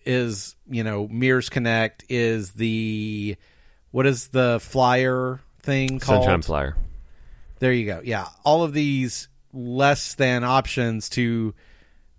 is 0.05 0.57
you 0.69 0.85
know 0.85 1.09
Mears 1.09 1.49
Connect 1.49 2.05
is 2.11 2.53
the 2.53 3.37
what 3.93 4.07
is 4.07 4.29
the 4.29 4.61
flyer 4.61 5.41
thing 5.63 5.99
called? 6.01 6.25
Sunshine 6.25 6.43
Flyer. 6.43 6.77
there 7.61 7.73
you 7.73 7.87
go. 7.87 8.03
Yeah, 8.05 8.27
all 8.45 8.63
of 8.63 8.75
these 8.75 9.29
less 9.55 10.17
than 10.17 10.45
options 10.45 11.09
to 11.11 11.55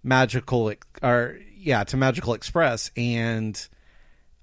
magical 0.02 0.74
or 1.04 1.38
yeah 1.56 1.84
to 1.84 1.98
magical 1.98 2.34
express, 2.34 2.90
and 2.98 3.56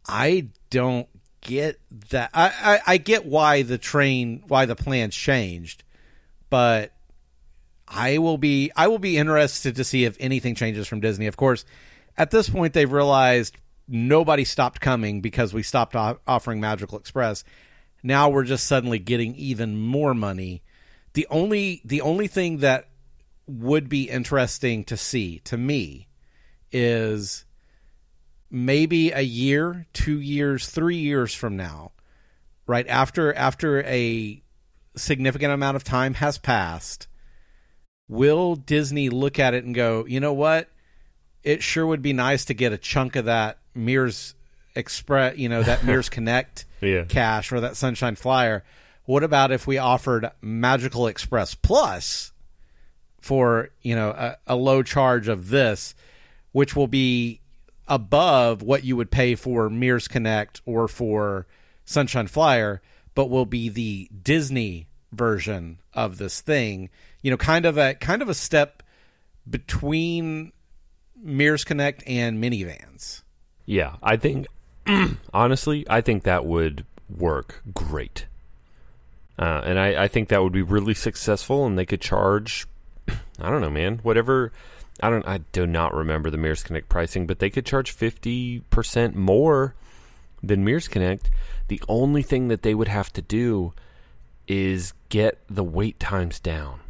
I 0.07 0.51
don't 0.71 1.09
get 1.41 1.81
that. 2.11 2.31
I, 2.35 2.53
I 2.63 2.81
I 2.95 2.97
get 2.99 3.27
why 3.27 3.63
the 3.63 3.79
train 3.79 4.43
why 4.49 4.67
the 4.67 4.77
plans 4.77 5.15
changed, 5.15 5.85
but 6.51 6.93
I 7.87 8.19
will 8.19 8.39
be 8.39 8.71
I 8.77 8.89
will 8.89 8.99
be 8.99 9.17
interested 9.17 9.77
to 9.77 9.85
see 9.85 10.05
if 10.05 10.17
anything 10.21 10.55
changes 10.55 10.87
from 10.87 11.01
Disney. 11.01 11.27
Of 11.27 11.37
course, 11.37 11.65
at 12.17 12.31
this 12.31 12.49
point 12.49 12.75
they've 12.75 12.91
realized 12.91 13.57
nobody 13.87 14.45
stopped 14.45 14.81
coming 14.81 15.21
because 15.21 15.55
we 15.55 15.63
stopped 15.63 15.95
offering 15.97 16.61
Magical 16.61 16.99
Express. 16.99 17.45
Now 18.03 18.29
we're 18.29 18.45
just 18.45 18.67
suddenly 18.67 18.99
getting 18.99 19.35
even 19.35 19.79
more 19.81 20.15
money. 20.15 20.63
The 21.15 21.27
only 21.31 21.81
the 21.85 22.01
only 22.01 22.29
thing 22.29 22.59
that 22.59 22.89
would 23.47 23.89
be 23.89 24.11
interesting 24.11 24.85
to 24.85 24.97
see 24.97 25.39
to 25.41 25.57
me 25.57 26.09
is 26.71 27.47
maybe 28.51 29.11
a 29.11 29.21
year, 29.21 29.87
2 29.93 30.21
years, 30.21 30.69
3 30.69 30.97
years 30.97 31.35
from 31.35 31.57
now, 31.57 31.93
right 32.67 32.87
after 32.89 33.33
after 33.35 33.83
a 33.85 34.43
significant 34.97 35.53
amount 35.53 35.77
of 35.77 35.85
time 35.85 36.15
has 36.15 36.39
passed, 36.39 37.07
will 38.09 38.57
Disney 38.57 39.09
look 39.11 39.39
at 39.39 39.55
it 39.55 39.65
and 39.65 39.75
go, 39.75 40.05
"You 40.07 40.21
know 40.21 40.33
what? 40.33 40.69
It 41.45 41.63
sure 41.63 41.87
would 41.87 42.03
be 42.03 42.13
nice 42.13 42.45
to 42.47 42.55
get 42.55 42.73
a 42.73 42.79
chunk 42.79 43.17
of 43.17 43.27
that 43.27 43.59
Mears 43.75 44.35
Express, 44.75 45.37
you 45.39 45.49
know, 45.49 45.63
that 45.63 45.85
Mears 45.85 46.09
Connect 46.09 46.65
Yeah. 46.81 47.05
cash 47.05 47.53
or 47.53 47.61
that 47.61 47.77
Sunshine 47.77 48.17
Flyer. 48.17 48.65
What 49.05 49.23
about 49.25 49.51
if 49.53 49.67
we 49.67 49.79
offered 49.79 50.31
Magical 50.43 51.07
Express 51.07 51.55
Plus 51.55 52.33
for, 53.21 53.71
you 53.83 53.95
know, 53.97 54.11
a, 54.11 54.37
a 54.47 54.57
low 54.57 54.83
charge 54.83 55.29
of 55.29 55.49
this, 55.49 55.95
which 56.53 56.77
will 56.77 56.87
be 56.89 57.41
above 57.89 58.63
what 58.63 58.85
you 58.85 58.97
would 58.97 59.11
pay 59.11 59.35
for 59.35 59.69
Mears 59.69 60.07
Connect 60.07 60.61
or 60.67 60.87
for 60.89 61.47
Sunshine 61.85 62.27
Flyer, 62.27 62.83
but 63.15 63.31
will 63.31 63.47
be 63.47 63.69
the 63.69 64.11
Disney 64.23 64.89
version 65.11 65.79
of 65.95 66.19
this 66.19 66.41
thing. 66.41 66.91
You 67.23 67.31
know, 67.31 67.37
kind 67.37 67.67
of 67.67 67.79
a 67.79 67.95
kind 67.95 68.23
of 68.23 68.29
a 68.29 68.35
step 68.35 68.83
between 69.49 70.53
Mears 71.21 71.65
Connect 71.65 72.03
and 72.07 72.43
minivans. 72.43 73.23
Yeah, 73.65 73.97
I 74.03 74.17
think 74.17 74.47
honestly, 75.35 75.87
I 75.89 76.01
think 76.01 76.23
that 76.25 76.45
would 76.45 76.85
work 77.09 77.63
great, 77.75 78.27
uh, 79.39 79.63
and 79.65 79.79
I, 79.79 80.05
I 80.05 80.09
think 80.09 80.29
that 80.29 80.43
would 80.43 80.53
be 80.53 80.63
really 80.63 80.95
successful, 80.95 81.67
and 81.67 81.79
they 81.79 81.87
could 81.87 82.01
charge. 82.01 82.67
I 83.09 83.51
don't 83.51 83.61
know, 83.61 83.71
man. 83.71 84.01
Whatever. 84.03 84.53
I 85.01 85.11
don't. 85.11 85.27
I 85.27 85.39
do 85.53 85.67
not 85.67 85.95
remember 85.95 86.31
the 86.31 86.39
Mears 86.39 86.63
Connect 86.63 86.89
pricing, 86.89 87.27
but 87.27 87.39
they 87.39 87.51
could 87.51 87.67
charge 87.67 87.91
fifty 87.91 88.61
percent 88.71 89.15
more 89.15 89.75
than 90.43 90.65
Mears 90.65 90.89
Connect. 90.89 91.31
The 91.69 91.83
only 91.89 92.23
thing 92.23 92.49
that 92.49 92.63
they 92.63 92.75
would 92.75 92.89
have 92.89 93.13
to 93.15 93.23
do 93.23 93.73
is 94.47 94.95
get 95.09 95.39
the 95.49 95.65
wait 95.65 96.01
times 96.01 96.41
down, 96.41 96.81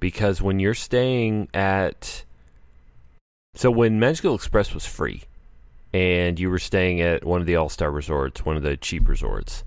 because 0.00 0.40
when 0.40 0.58
you're 0.58 0.74
staying 0.74 1.48
at 1.52 2.24
so 3.54 3.70
when 3.70 4.00
Magical 4.00 4.34
Express 4.34 4.72
was 4.72 4.86
free, 4.86 5.22
and 5.92 6.38
you 6.38 6.50
were 6.50 6.58
staying 6.58 7.00
at 7.00 7.24
one 7.24 7.40
of 7.40 7.46
the 7.46 7.56
All 7.56 7.68
Star 7.68 7.90
resorts, 7.90 8.44
one 8.44 8.56
of 8.56 8.62
the 8.62 8.76
cheap 8.76 9.08
resorts, 9.08 9.64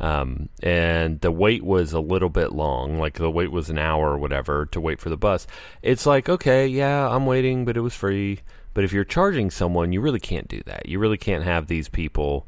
um, 0.00 0.48
and 0.62 1.20
the 1.20 1.30
wait 1.30 1.62
was 1.62 1.92
a 1.92 2.00
little 2.00 2.30
bit 2.30 2.52
long, 2.52 2.98
like 2.98 3.14
the 3.14 3.30
wait 3.30 3.52
was 3.52 3.68
an 3.68 3.78
hour 3.78 4.12
or 4.12 4.18
whatever 4.18 4.66
to 4.66 4.80
wait 4.80 4.98
for 4.98 5.10
the 5.10 5.16
bus. 5.16 5.46
It's 5.82 6.06
like, 6.06 6.28
okay, 6.28 6.66
yeah, 6.66 7.08
I'm 7.08 7.26
waiting, 7.26 7.64
but 7.64 7.76
it 7.76 7.80
was 7.82 7.94
free. 7.94 8.40
But 8.72 8.84
if 8.84 8.92
you're 8.92 9.04
charging 9.04 9.50
someone, 9.50 9.92
you 9.92 10.00
really 10.00 10.20
can't 10.20 10.48
do 10.48 10.62
that. 10.64 10.86
You 10.86 10.98
really 10.98 11.18
can't 11.18 11.44
have 11.44 11.66
these 11.66 11.88
people 11.88 12.46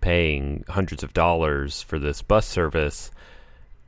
paying 0.00 0.64
hundreds 0.68 1.02
of 1.02 1.12
dollars 1.12 1.82
for 1.82 1.98
this 1.98 2.22
bus 2.22 2.46
service 2.46 3.10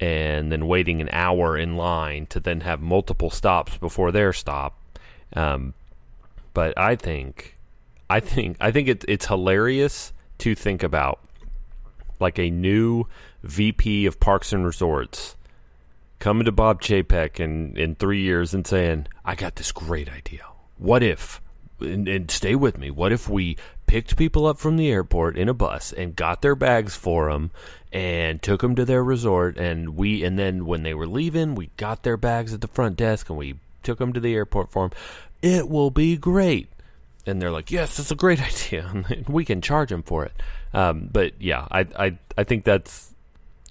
and 0.01 0.53
then 0.53 0.67
waiting 0.67 1.01
an 1.01 1.09
hour 1.13 1.57
in 1.57 1.77
line 1.77 2.27
to 2.27 2.41
then 2.41 2.61
have 2.61 2.81
multiple 2.81 3.31
stops 3.31 3.77
before 3.79 4.13
their 4.13 4.33
stop. 4.33 4.77
Um, 5.35 5.75
but 6.53 6.77
I 6.77 6.97
think, 6.97 7.57
I 8.11 8.21
think, 8.21 8.57
I 8.61 8.71
think 8.71 8.89
it's 8.89 9.05
it's 9.09 9.27
hilarious 9.27 10.13
to 10.39 10.55
think 10.55 10.83
about, 10.83 11.21
like 12.21 12.39
a 12.39 12.51
new 12.51 13.05
VP 13.43 14.07
of 14.07 14.21
Parks 14.21 14.53
and 14.53 14.65
Resorts 14.65 15.37
coming 16.19 16.45
to 16.45 16.53
Bob 16.53 16.81
Chapek 16.83 17.41
in 17.41 17.77
in 17.77 17.95
three 17.95 18.23
years 18.23 18.55
and 18.55 18.67
saying, 18.67 19.07
"I 19.25 19.35
got 19.35 19.57
this 19.57 19.73
great 19.73 20.09
idea. 20.09 20.43
What 20.77 21.03
if?" 21.03 21.41
And, 21.81 22.09
and 22.09 22.31
stay 22.31 22.57
with 22.57 22.77
me. 22.77 22.91
What 22.91 23.13
if 23.13 23.29
we 23.29 23.57
picked 23.87 24.17
people 24.17 24.47
up 24.47 24.59
from 24.59 24.77
the 24.77 24.91
airport 24.91 25.39
in 25.39 25.49
a 25.49 25.55
bus 25.55 25.93
and 25.93 26.17
got 26.17 26.43
their 26.43 26.57
bags 26.57 26.97
for 26.97 27.31
them 27.31 27.53
and 27.93 28.43
took 28.43 28.61
them 28.61 28.75
to 28.75 28.85
their 28.85 29.03
resort 29.03 29.57
and 29.57 29.97
we 29.97 30.25
and 30.25 30.39
then 30.39 30.67
when 30.67 30.83
they 30.83 30.95
were 30.95 31.07
leaving, 31.07 31.55
we 31.55 31.71
got 31.77 32.03
their 32.03 32.17
bags 32.17 32.53
at 32.53 32.61
the 32.61 32.69
front 32.69 32.97
desk 32.97 33.31
and 33.31 33.39
we 33.39 33.55
took 33.83 33.99
them 33.99 34.13
to 34.13 34.21
the 34.21 34.35
airport 34.35 34.71
for 34.73 34.89
them. 34.89 34.99
It 35.41 35.69
will 35.69 35.91
be 35.91 36.17
great. 36.17 36.69
And 37.27 37.41
they're 37.41 37.53
like, 37.53 37.71
"Yes, 37.71 37.97
that's 37.97 38.11
a 38.11 38.17
great 38.17 38.43
idea. 38.67 39.05
we 39.29 39.45
can 39.45 39.61
charge 39.61 39.91
them 39.91 40.03
for 40.03 40.25
it." 40.25 40.33
Um, 40.75 41.09
but 41.13 41.41
yeah, 41.41 41.67
I, 41.71 41.87
I 41.99 42.19
I 42.37 42.45
think 42.45 42.65
that's 42.65 43.15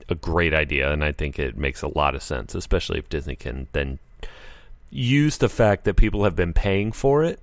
a 0.10 0.16
great 0.16 0.54
idea, 0.54 0.92
and 0.92 1.04
I 1.04 1.12
think 1.12 1.40
it 1.40 1.58
makes 1.58 1.82
a 1.82 1.88
lot 1.88 2.16
of 2.16 2.24
sense, 2.24 2.56
especially 2.56 3.00
if 3.00 3.10
Disney 3.10 3.36
can 3.36 3.68
then 3.74 4.00
use 4.90 5.38
the 5.38 5.50
fact 5.50 5.84
that 5.84 5.96
people 5.96 6.24
have 6.24 6.36
been 6.36 6.54
paying 6.54 6.92
for 6.92 7.24
it 7.24 7.40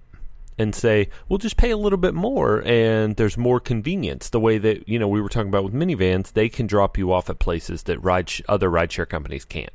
and 0.59 0.75
say, 0.75 1.09
"We'll 1.29 1.39
just 1.39 1.57
pay 1.57 1.71
a 1.71 1.77
little 1.77 1.99
bit 1.99 2.15
more, 2.15 2.63
and 2.65 3.17
there's 3.17 3.37
more 3.37 3.61
convenience." 3.61 4.31
The 4.31 4.41
way 4.41 4.59
that 4.59 4.89
you 4.89 4.99
know 4.99 5.09
we 5.09 5.21
were 5.21 5.29
talking 5.29 5.49
about 5.49 5.65
with 5.65 5.75
minivans, 5.75 6.33
they 6.33 6.49
can 6.49 6.67
drop 6.67 6.97
you 6.97 7.13
off 7.13 7.29
at 7.31 7.39
places 7.39 7.85
that 7.85 8.03
ride 8.03 8.31
sh- 8.31 8.43
other 8.49 8.71
rideshare 8.71 9.09
companies 9.09 9.45
can't. 9.45 9.73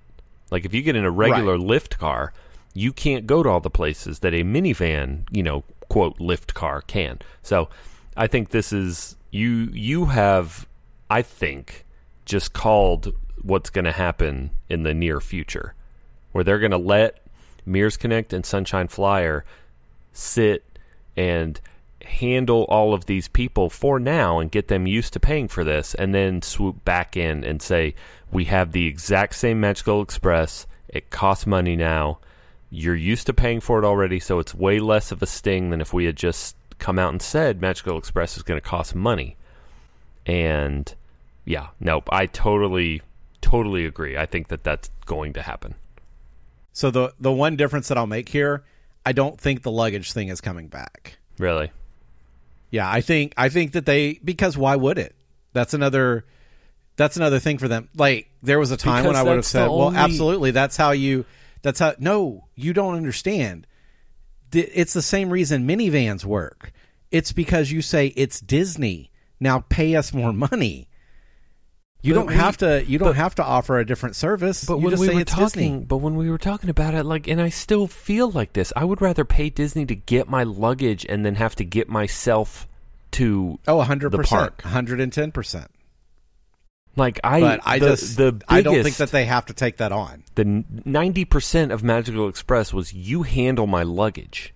Like 0.51 0.65
if 0.65 0.73
you 0.73 0.81
get 0.81 0.95
in 0.95 1.05
a 1.05 1.11
regular 1.11 1.57
Lyft 1.57 1.97
car, 1.97 2.33
you 2.73 2.91
can't 2.91 3.27
go 3.27 3.43
to 3.43 3.49
all 3.49 3.59
the 3.59 3.69
places 3.69 4.19
that 4.19 4.33
a 4.33 4.43
minivan, 4.43 5.25
you 5.31 5.43
know, 5.43 5.63
quote 5.89 6.17
Lyft 6.17 6.53
car 6.53 6.81
can. 6.81 7.19
So, 7.43 7.69
I 8.17 8.27
think 8.27 8.49
this 8.49 8.73
is 8.73 9.15
you. 9.31 9.69
You 9.73 10.05
have, 10.05 10.67
I 11.09 11.21
think, 11.21 11.85
just 12.25 12.53
called 12.53 13.13
what's 13.41 13.69
going 13.69 13.85
to 13.85 13.91
happen 13.91 14.51
in 14.69 14.83
the 14.83 14.93
near 14.93 15.19
future, 15.19 15.73
where 16.31 16.43
they're 16.43 16.59
going 16.59 16.71
to 16.71 16.77
let 16.77 17.21
Mears 17.65 17.97
Connect 17.97 18.33
and 18.33 18.45
Sunshine 18.45 18.87
Flyer 18.87 19.45
sit 20.11 20.65
and 21.15 21.59
handle 22.03 22.63
all 22.63 22.93
of 22.93 23.05
these 23.05 23.27
people 23.27 23.69
for 23.69 23.99
now 23.99 24.39
and 24.39 24.51
get 24.51 24.67
them 24.67 24.87
used 24.87 25.13
to 25.13 25.19
paying 25.19 25.47
for 25.47 25.63
this 25.63 25.93
and 25.95 26.13
then 26.15 26.41
swoop 26.41 26.83
back 26.85 27.15
in 27.17 27.43
and 27.43 27.61
say 27.61 27.93
we 28.31 28.45
have 28.45 28.71
the 28.71 28.87
exact 28.87 29.35
same 29.35 29.59
magical 29.59 30.01
express 30.01 30.65
it 30.87 31.09
costs 31.09 31.45
money 31.45 31.75
now 31.75 32.17
you're 32.69 32.95
used 32.95 33.25
to 33.27 33.33
paying 33.33 33.59
for 33.59 33.79
it 33.79 33.85
already 33.85 34.19
so 34.19 34.39
it's 34.39 34.55
way 34.55 34.79
less 34.79 35.11
of 35.11 35.21
a 35.21 35.25
sting 35.25 35.69
than 35.69 35.81
if 35.81 35.93
we 35.93 36.05
had 36.05 36.15
just 36.15 36.55
come 36.79 36.97
out 36.97 37.11
and 37.11 37.21
said 37.21 37.61
magical 37.61 37.97
express 37.97 38.37
is 38.37 38.43
going 38.43 38.59
to 38.59 38.65
cost 38.67 38.95
money 38.95 39.35
and 40.25 40.95
yeah 41.45 41.67
nope 41.79 42.07
i 42.11 42.25
totally 42.25 43.01
totally 43.41 43.85
agree 43.85 44.17
i 44.17 44.25
think 44.25 44.47
that 44.47 44.63
that's 44.63 44.89
going 45.05 45.33
to 45.33 45.41
happen 45.41 45.75
So 46.71 46.91
the 46.91 47.13
the 47.19 47.31
one 47.31 47.55
difference 47.55 47.87
that 47.89 47.97
I'll 47.97 48.07
make 48.07 48.29
here, 48.29 48.63
I 49.05 49.11
don't 49.11 49.39
think 49.39 49.63
the 49.63 49.71
luggage 49.71 50.13
thing 50.13 50.29
is 50.29 50.39
coming 50.39 50.67
back. 50.67 51.17
really 51.37 51.71
Yeah, 52.69 52.89
I 52.89 53.01
think 53.01 53.33
I 53.37 53.49
think 53.49 53.71
that 53.73 53.85
they 53.85 54.19
because 54.23 54.57
why 54.57 54.75
would 54.75 54.97
it? 54.97 55.15
That's 55.53 55.73
another 55.73 56.25
that's 56.95 57.17
another 57.17 57.39
thing 57.39 57.57
for 57.57 57.67
them. 57.67 57.89
Like 57.95 58.29
there 58.43 58.59
was 58.59 58.71
a 58.71 58.77
time 58.77 59.05
when 59.05 59.15
I 59.15 59.23
would 59.23 59.29
have 59.29 59.37
that's 59.37 59.51
the 59.51 59.59
said, 59.59 59.67
"Well, 59.69 59.93
absolutely, 59.95 60.51
that's 60.51 60.77
how 60.77 60.91
you 60.91 61.25
that's 61.61 61.79
how 61.79 61.95
No, 61.97 62.45
you 62.55 62.71
don't 62.73 62.95
understand. 62.95 63.65
It's 64.53 64.93
the 64.93 65.01
same 65.01 65.29
reason 65.29 65.67
minivans 65.67 66.25
work. 66.25 66.71
It's 67.11 67.31
because 67.31 67.71
you 67.71 67.81
say 67.81 68.07
it's 68.15 68.39
Disney. 68.39 69.11
Now 69.39 69.63
pay 69.69 69.95
us 69.95 70.13
more 70.13 70.33
money. 70.33 70.87
You 72.01 72.13
But 72.13 72.19
don't 72.21 72.27
we- 72.27 72.35
have 72.35 72.57
to 72.57 72.85
you 72.85 72.97
don't 72.97 73.09
but- 73.09 73.15
have 73.17 73.35
to 73.35 73.43
offer 73.43 73.77
a 73.77 73.85
different 73.85 74.15
service. 74.15 74.63
But 74.63 74.77
you 74.77 74.83
when 74.83 74.91
just 74.91 75.01
we 75.01 75.07
say 75.07 75.15
were 75.15 75.21
it's 75.21 75.31
talking, 75.33 75.45
Disney. 75.73 75.85
but 75.85 75.97
when 75.97 76.15
we 76.15 76.29
were 76.29 76.37
talking 76.37 76.69
about 76.69 76.93
it, 76.93 77.03
like, 77.03 77.27
and 77.27 77.41
I 77.41 77.49
still 77.49 77.87
feel 77.87 78.31
like 78.31 78.53
this. 78.53 78.71
I 78.75 78.85
would 78.85 79.01
rather 79.01 79.25
pay 79.25 79.49
Disney 79.49 79.85
to 79.85 79.95
get 79.95 80.29
my 80.29 80.43
luggage 80.43 81.05
and 81.09 81.25
then 81.25 81.35
have 81.35 81.55
to 81.57 81.65
get 81.65 81.89
myself 81.89 82.67
to 83.11 83.59
Oh, 83.67 83.79
100%. 83.81 84.11
the 84.11 84.19
park. 84.19 84.61
110%. 84.63 85.67
Like 86.95 87.19
I, 87.23 87.39
But 87.39 87.61
I 87.63 87.79
the, 87.79 87.87
just 87.87 88.17
the 88.17 88.31
biggest, 88.33 88.51
I 88.51 88.61
don't 88.61 88.83
think 88.83 88.97
that 88.97 89.11
they 89.11 89.25
have 89.25 89.45
to 89.45 89.53
take 89.53 89.77
that 89.77 89.91
on. 89.91 90.23
the 90.35 90.63
ninety 90.85 91.23
percent 91.25 91.71
of 91.71 91.83
Magical 91.83 92.27
Express 92.27 92.73
was 92.73 92.93
you 92.93 93.23
handle 93.23 93.67
my 93.67 93.83
luggage. 93.83 94.53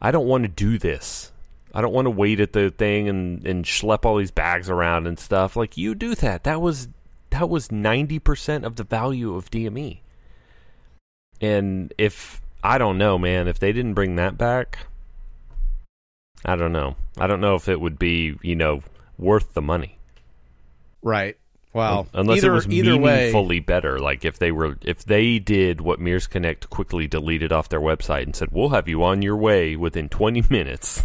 I 0.00 0.10
don't 0.10 0.26
want 0.26 0.44
to 0.44 0.48
do 0.48 0.78
this. 0.78 1.30
I 1.74 1.80
don't 1.80 1.92
want 1.92 2.06
to 2.06 2.10
wait 2.10 2.40
at 2.40 2.52
the 2.52 2.70
thing 2.70 3.08
and 3.08 3.46
and 3.46 3.64
schlep 3.64 4.04
all 4.04 4.16
these 4.16 4.30
bags 4.32 4.68
around 4.68 5.06
and 5.06 5.18
stuff. 5.18 5.54
Like 5.56 5.76
you 5.76 5.94
do 5.94 6.14
that. 6.16 6.44
That 6.44 6.60
was 6.60 6.88
that 7.30 7.48
was 7.48 7.70
ninety 7.70 8.18
percent 8.18 8.64
of 8.64 8.76
the 8.76 8.84
value 8.84 9.34
of 9.34 9.50
DME. 9.50 10.00
And 11.40 11.92
if 11.98 12.40
I 12.62 12.78
don't 12.78 12.98
know, 12.98 13.18
man, 13.18 13.48
if 13.48 13.58
they 13.58 13.72
didn't 13.72 13.94
bring 13.94 14.16
that 14.16 14.36
back, 14.36 14.86
I 16.44 16.56
don't 16.56 16.72
know. 16.72 16.96
I 17.18 17.26
don't 17.26 17.40
know 17.40 17.54
if 17.54 17.68
it 17.68 17.80
would 17.80 17.98
be, 17.98 18.36
you 18.42 18.56
know, 18.56 18.82
worth 19.18 19.54
the 19.54 19.62
money. 19.62 19.98
Right. 21.02 21.36
Well, 21.74 22.06
unless 22.12 22.38
either, 22.38 22.52
it 22.52 22.54
was 22.54 22.68
either 22.68 22.96
way, 22.98 23.16
meaningfully 23.16 23.60
better. 23.60 23.98
Like 23.98 24.24
if 24.24 24.38
they 24.38 24.52
were, 24.52 24.76
if 24.82 25.04
they 25.04 25.38
did 25.38 25.80
what 25.80 26.00
Mears 26.00 26.26
Connect 26.26 26.68
quickly 26.68 27.06
deleted 27.06 27.50
off 27.52 27.68
their 27.70 27.80
website 27.80 28.24
and 28.24 28.36
said, 28.36 28.48
"We'll 28.52 28.68
have 28.70 28.88
you 28.88 29.02
on 29.04 29.22
your 29.22 29.36
way 29.36 29.74
within 29.76 30.08
20 30.10 30.44
minutes," 30.50 31.04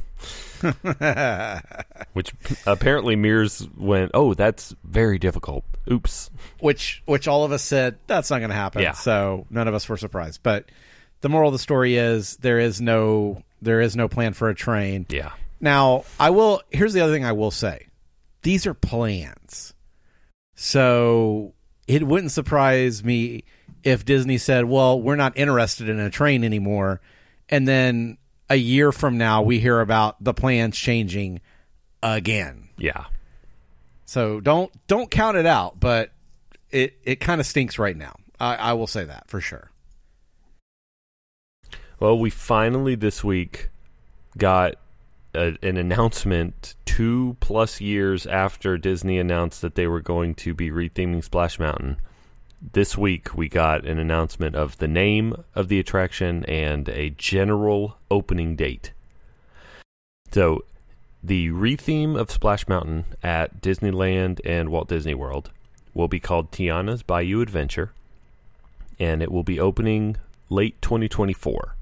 which 2.14 2.34
apparently 2.66 3.16
Mears 3.16 3.68
went, 3.78 4.12
"Oh, 4.14 4.34
that's 4.34 4.76
very 4.84 5.18
difficult." 5.20 5.64
Oops. 5.90 6.30
which 6.60 7.02
which 7.06 7.28
all 7.30 7.46
of 7.46 7.52
us 7.54 7.64
said 7.64 7.98
that's 8.08 8.30
not 8.30 8.40
going 8.40 8.50
to 8.50 8.56
happen. 8.56 8.82
Yeah. 8.82 8.92
So 8.92 9.46
none 9.50 9.68
of 9.70 9.74
us 9.74 9.88
were 9.88 9.98
surprised. 9.98 10.42
But 10.44 10.66
the 11.22 11.30
moral 11.30 11.48
of 11.50 11.54
the 11.54 11.60
story 11.60 11.96
is 11.96 12.36
there 12.38 12.60
is 12.60 12.82
no 12.82 13.42
there 13.62 13.80
is 13.80 13.96
no 13.96 14.08
plan 14.10 14.34
for 14.34 14.50
a 14.50 14.56
train. 14.56 15.06
Yeah. 15.10 15.32
Now, 15.62 16.04
I 16.20 16.32
will 16.32 16.62
here's 16.72 16.94
the 16.94 17.02
other 17.02 17.14
thing 17.14 17.24
I 17.26 17.32
will 17.32 17.52
say. 17.52 17.88
These 18.42 18.68
are 18.68 18.74
plans. 18.74 19.74
So 20.58 21.54
it 21.88 22.06
wouldn't 22.06 22.32
surprise 22.32 23.04
me 23.04 23.44
if 23.84 24.04
Disney 24.04 24.38
said, 24.38 24.66
"Well, 24.66 25.00
we're 25.00 25.16
not 25.16 25.38
interested 25.38 25.88
in 25.88 26.00
a 26.00 26.10
train 26.10 26.44
anymore." 26.44 27.00
And 27.48 27.68
then 27.68 28.18
a 28.50 28.56
year 28.56 28.92
from 28.92 29.18
now 29.18 29.44
we 29.44 29.60
hear 29.60 29.80
about 29.80 30.22
the 30.22 30.34
plans 30.34 30.76
changing 30.76 31.42
again. 32.02 32.70
Yeah. 32.78 33.06
So 34.06 34.40
don't 34.40 34.72
don't 34.88 35.12
count 35.12 35.38
it 35.38 35.46
out, 35.46 35.80
but 35.80 36.12
it 36.72 36.98
it 37.04 37.18
kind 37.18 37.40
of 37.40 37.46
stinks 37.46 37.78
right 37.78 37.96
now. 37.96 38.16
I, 38.40 38.56
I 38.56 38.74
will 38.74 38.88
say 38.88 39.06
that 39.06 39.30
for 39.30 39.40
sure. 39.40 39.70
Well, 42.00 42.18
we 42.18 42.32
finally 42.32 42.96
this 42.96 43.24
week 43.24 43.70
got 44.38 44.76
a, 45.34 45.58
an 45.62 45.78
announcement 45.78 46.76
two 46.86 47.38
plus 47.40 47.80
years 47.80 48.26
after 48.26 48.78
Disney 48.78 49.20
announced 49.20 49.62
that 49.62 49.76
they 49.76 49.88
were 49.88 50.02
going 50.02 50.36
to 50.36 50.54
be 50.54 50.70
retheming 50.70 51.24
Splash 51.24 51.60
Mountain. 51.60 51.98
This 52.74 52.98
week, 52.98 53.36
we 53.36 53.48
got 53.48 53.86
an 53.86 54.00
announcement 54.00 54.56
of 54.56 54.78
the 54.80 54.88
name 54.88 55.44
of 55.54 55.68
the 55.68 55.80
attraction 55.80 56.44
and 56.46 56.90
a 56.90 57.12
general 57.12 57.98
opening 58.10 58.56
date. 58.56 58.94
So, 60.32 60.66
the 61.24 61.50
retheme 61.50 62.18
of 62.18 62.32
Splash 62.32 62.68
Mountain 62.68 63.06
at 63.22 63.62
Disneyland 63.62 64.40
and 64.44 64.70
Walt 64.70 64.88
Disney 64.88 65.14
World 65.14 65.52
will 65.94 66.08
be 66.08 66.20
called 66.20 66.52
Tiana's 66.52 67.04
Bayou 67.04 67.42
Adventure, 67.42 67.92
and 69.00 69.22
it 69.22 69.32
will 69.32 69.44
be 69.44 69.60
opening 69.60 70.18
late 70.50 70.82
2024. 70.82 71.76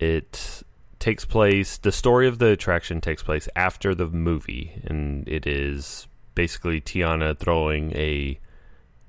It 0.00 0.62
takes 0.98 1.24
place, 1.24 1.78
the 1.78 1.92
story 1.92 2.28
of 2.28 2.38
the 2.38 2.48
attraction 2.48 3.00
takes 3.00 3.22
place 3.22 3.48
after 3.54 3.94
the 3.94 4.06
movie, 4.06 4.80
and 4.84 5.28
it 5.28 5.46
is 5.46 6.06
basically 6.34 6.80
Tiana 6.80 7.36
throwing 7.38 7.94
a 7.96 8.38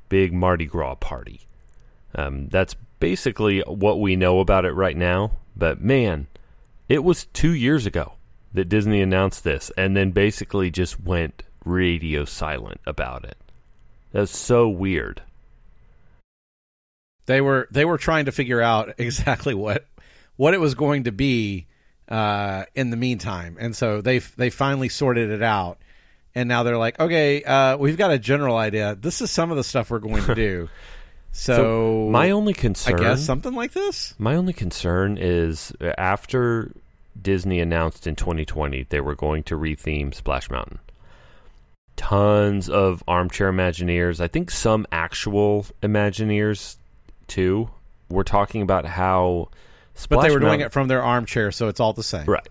big 0.10 0.34
Mardi 0.34 0.66
Gras 0.66 0.96
party. 0.96 1.42
Um, 2.16 2.48
that's 2.50 2.76
basically 3.00 3.62
what 3.62 4.00
we 4.00 4.16
know 4.16 4.40
about 4.40 4.66
it 4.66 4.72
right 4.72 4.98
now, 4.98 5.32
but 5.56 5.82
man, 5.82 6.28
it 6.88 7.04
was 7.04 7.26
two 7.26 7.54
years 7.54 7.86
ago 7.86 8.14
that 8.54 8.70
Disney 8.70 9.02
announced 9.02 9.44
this 9.44 9.72
and 9.78 9.96
then 9.96 10.12
basically 10.12 10.72
just 10.72 11.00
went 11.00 11.44
radio 11.64 12.26
silent 12.26 12.82
about 12.86 13.24
it. 13.26 13.38
That's 14.12 14.36
so 14.36 14.68
weird. 14.68 15.22
They 17.28 17.42
were 17.42 17.68
they 17.70 17.86
were 17.86 18.00
trying 18.00 18.26
to 18.26 18.32
figure 18.32 18.60
out 18.60 18.96
exactly 18.98 19.54
what 19.54 19.86
what 20.36 20.54
it 20.54 20.60
was 20.60 20.74
going 20.74 21.04
to 21.04 21.12
be 21.12 21.68
uh, 22.10 22.66
in 22.76 22.90
the 22.90 22.98
meantime, 22.98 23.58
and 23.60 23.76
so 23.76 24.02
they 24.02 24.20
they 24.20 24.50
finally 24.50 24.90
sorted 24.90 25.30
it 25.30 25.44
out. 25.44 25.78
And 26.36 26.48
now 26.48 26.62
they're 26.64 26.78
like, 26.78 27.00
okay, 27.00 27.44
uh, 27.44 27.76
we've 27.78 27.98
got 27.98 28.12
a 28.12 28.20
general 28.20 28.56
idea. 28.56 28.96
This 28.96 29.20
is 29.22 29.32
some 29.32 29.50
of 29.50 29.58
the 29.58 29.64
stuff 29.64 29.90
we're 29.90 30.00
going 30.00 30.24
to 30.26 30.36
do. 30.36 30.70
So, 31.32 32.10
my 32.12 32.32
only 32.32 32.54
concern, 32.54 32.96
I 32.96 32.98
guess 32.98 33.24
something 33.24 33.54
like 33.54 33.72
this. 33.74 34.16
My 34.18 34.36
only 34.36 34.52
concern 34.52 35.18
is 35.20 35.72
uh, 35.80 35.94
after 35.98 36.72
Disney 37.22 37.60
announced 37.60 38.08
in 38.08 38.16
2020 38.16 38.88
they 38.90 39.00
were 39.00 39.16
going 39.16 39.44
to 39.44 39.56
retheme 39.56 40.14
Splash 40.14 40.50
Mountain. 40.50 40.80
Tons 41.96 42.70
of 42.70 43.04
armchair 43.08 43.52
Imagineers, 43.52 44.20
I 44.20 44.28
think 44.28 44.50
some 44.50 44.88
actual 44.92 45.66
Imagineers 45.84 46.78
too, 47.28 47.70
were 48.10 48.24
talking 48.24 48.62
about 48.62 48.86
how 48.86 49.50
Splash 50.00 50.22
But 50.22 50.28
they 50.30 50.34
were 50.34 50.40
doing 50.40 50.62
it 50.62 50.72
from 50.72 50.88
their 50.88 51.04
armchair, 51.04 51.52
so 51.52 51.68
it's 51.68 51.82
all 51.82 51.92
the 51.92 52.04
same. 52.04 52.24
Right. 52.24 52.48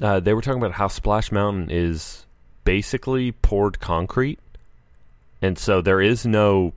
Uh, 0.00 0.18
they 0.18 0.32
were 0.32 0.40
talking 0.40 0.58
about 0.58 0.72
how 0.72 0.88
Splash 0.88 1.30
Mountain 1.30 1.68
is 1.70 2.24
basically 2.64 3.32
poured 3.32 3.80
concrete, 3.80 4.38
and 5.42 5.58
so 5.58 5.82
there 5.82 6.00
is 6.00 6.24
no 6.24 6.72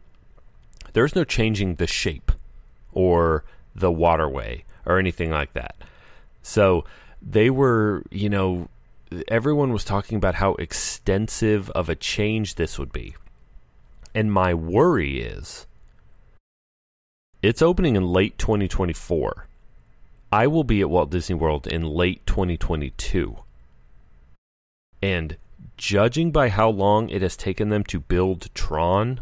there's 0.91 1.15
no 1.15 1.23
changing 1.23 1.75
the 1.75 1.87
shape 1.87 2.33
or 2.91 3.45
the 3.73 3.89
waterway 3.89 4.65
or 4.85 4.99
anything 4.99 5.29
like 5.29 5.53
that. 5.53 5.75
So 6.41 6.83
they 7.21 7.49
were, 7.49 8.03
you 8.11 8.29
know, 8.29 8.67
everyone 9.29 9.71
was 9.71 9.85
talking 9.85 10.17
about 10.17 10.35
how 10.35 10.55
extensive 10.55 11.69
of 11.69 11.87
a 11.87 11.95
change 11.95 12.55
this 12.55 12.77
would 12.77 12.91
be. 12.91 13.15
And 14.13 14.33
my 14.33 14.53
worry 14.53 15.21
is 15.21 15.65
it's 17.41 17.61
opening 17.61 17.95
in 17.95 18.05
late 18.05 18.37
2024. 18.37 19.47
I 20.31 20.47
will 20.47 20.63
be 20.63 20.81
at 20.81 20.89
Walt 20.89 21.09
Disney 21.11 21.35
World 21.35 21.67
in 21.67 21.83
late 21.83 22.25
2022. 22.25 23.37
And 25.01 25.35
judging 25.77 26.31
by 26.31 26.49
how 26.49 26.69
long 26.69 27.09
it 27.09 27.21
has 27.21 27.35
taken 27.35 27.69
them 27.69 27.83
to 27.85 27.99
build 27.99 28.49
Tron, 28.53 29.19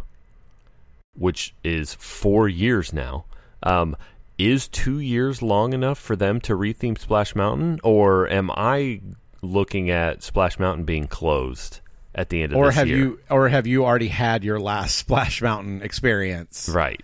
which 1.17 1.53
is 1.63 1.95
four 1.95 2.47
years 2.47 2.93
now, 2.93 3.25
um, 3.63 3.95
is 4.37 4.67
two 4.67 4.99
years 4.99 5.41
long 5.41 5.73
enough 5.73 5.97
for 5.97 6.15
them 6.15 6.39
to 6.41 6.53
retheme 6.53 6.97
Splash 6.97 7.35
Mountain? 7.35 7.79
Or 7.83 8.29
am 8.29 8.51
I 8.51 9.01
looking 9.41 9.89
at 9.89 10.21
Splash 10.21 10.59
Mountain 10.59 10.85
being 10.85 11.07
closed 11.07 11.79
at 12.13 12.29
the 12.29 12.43
end 12.43 12.53
of 12.53 12.57
Or 12.57 12.67
this 12.67 12.75
have 12.75 12.87
year? 12.87 12.97
you 12.97 13.19
or 13.29 13.49
have 13.49 13.65
you 13.67 13.85
already 13.85 14.07
had 14.09 14.43
your 14.43 14.59
last 14.59 14.95
Splash 14.99 15.41
Mountain 15.41 15.81
experience? 15.81 16.69
Right. 16.69 17.01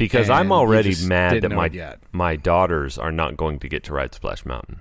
Because 0.00 0.28
And 0.28 0.38
I'm 0.38 0.52
already 0.52 0.94
mad 1.04 1.42
that 1.42 1.50
my 1.50 1.96
my 2.12 2.36
daughters 2.36 2.98
are 2.98 3.12
not 3.12 3.36
going 3.36 3.58
to 3.60 3.68
get 3.68 3.84
to 3.84 3.94
ride 3.94 4.14
Splash 4.14 4.44
Mountain. 4.44 4.80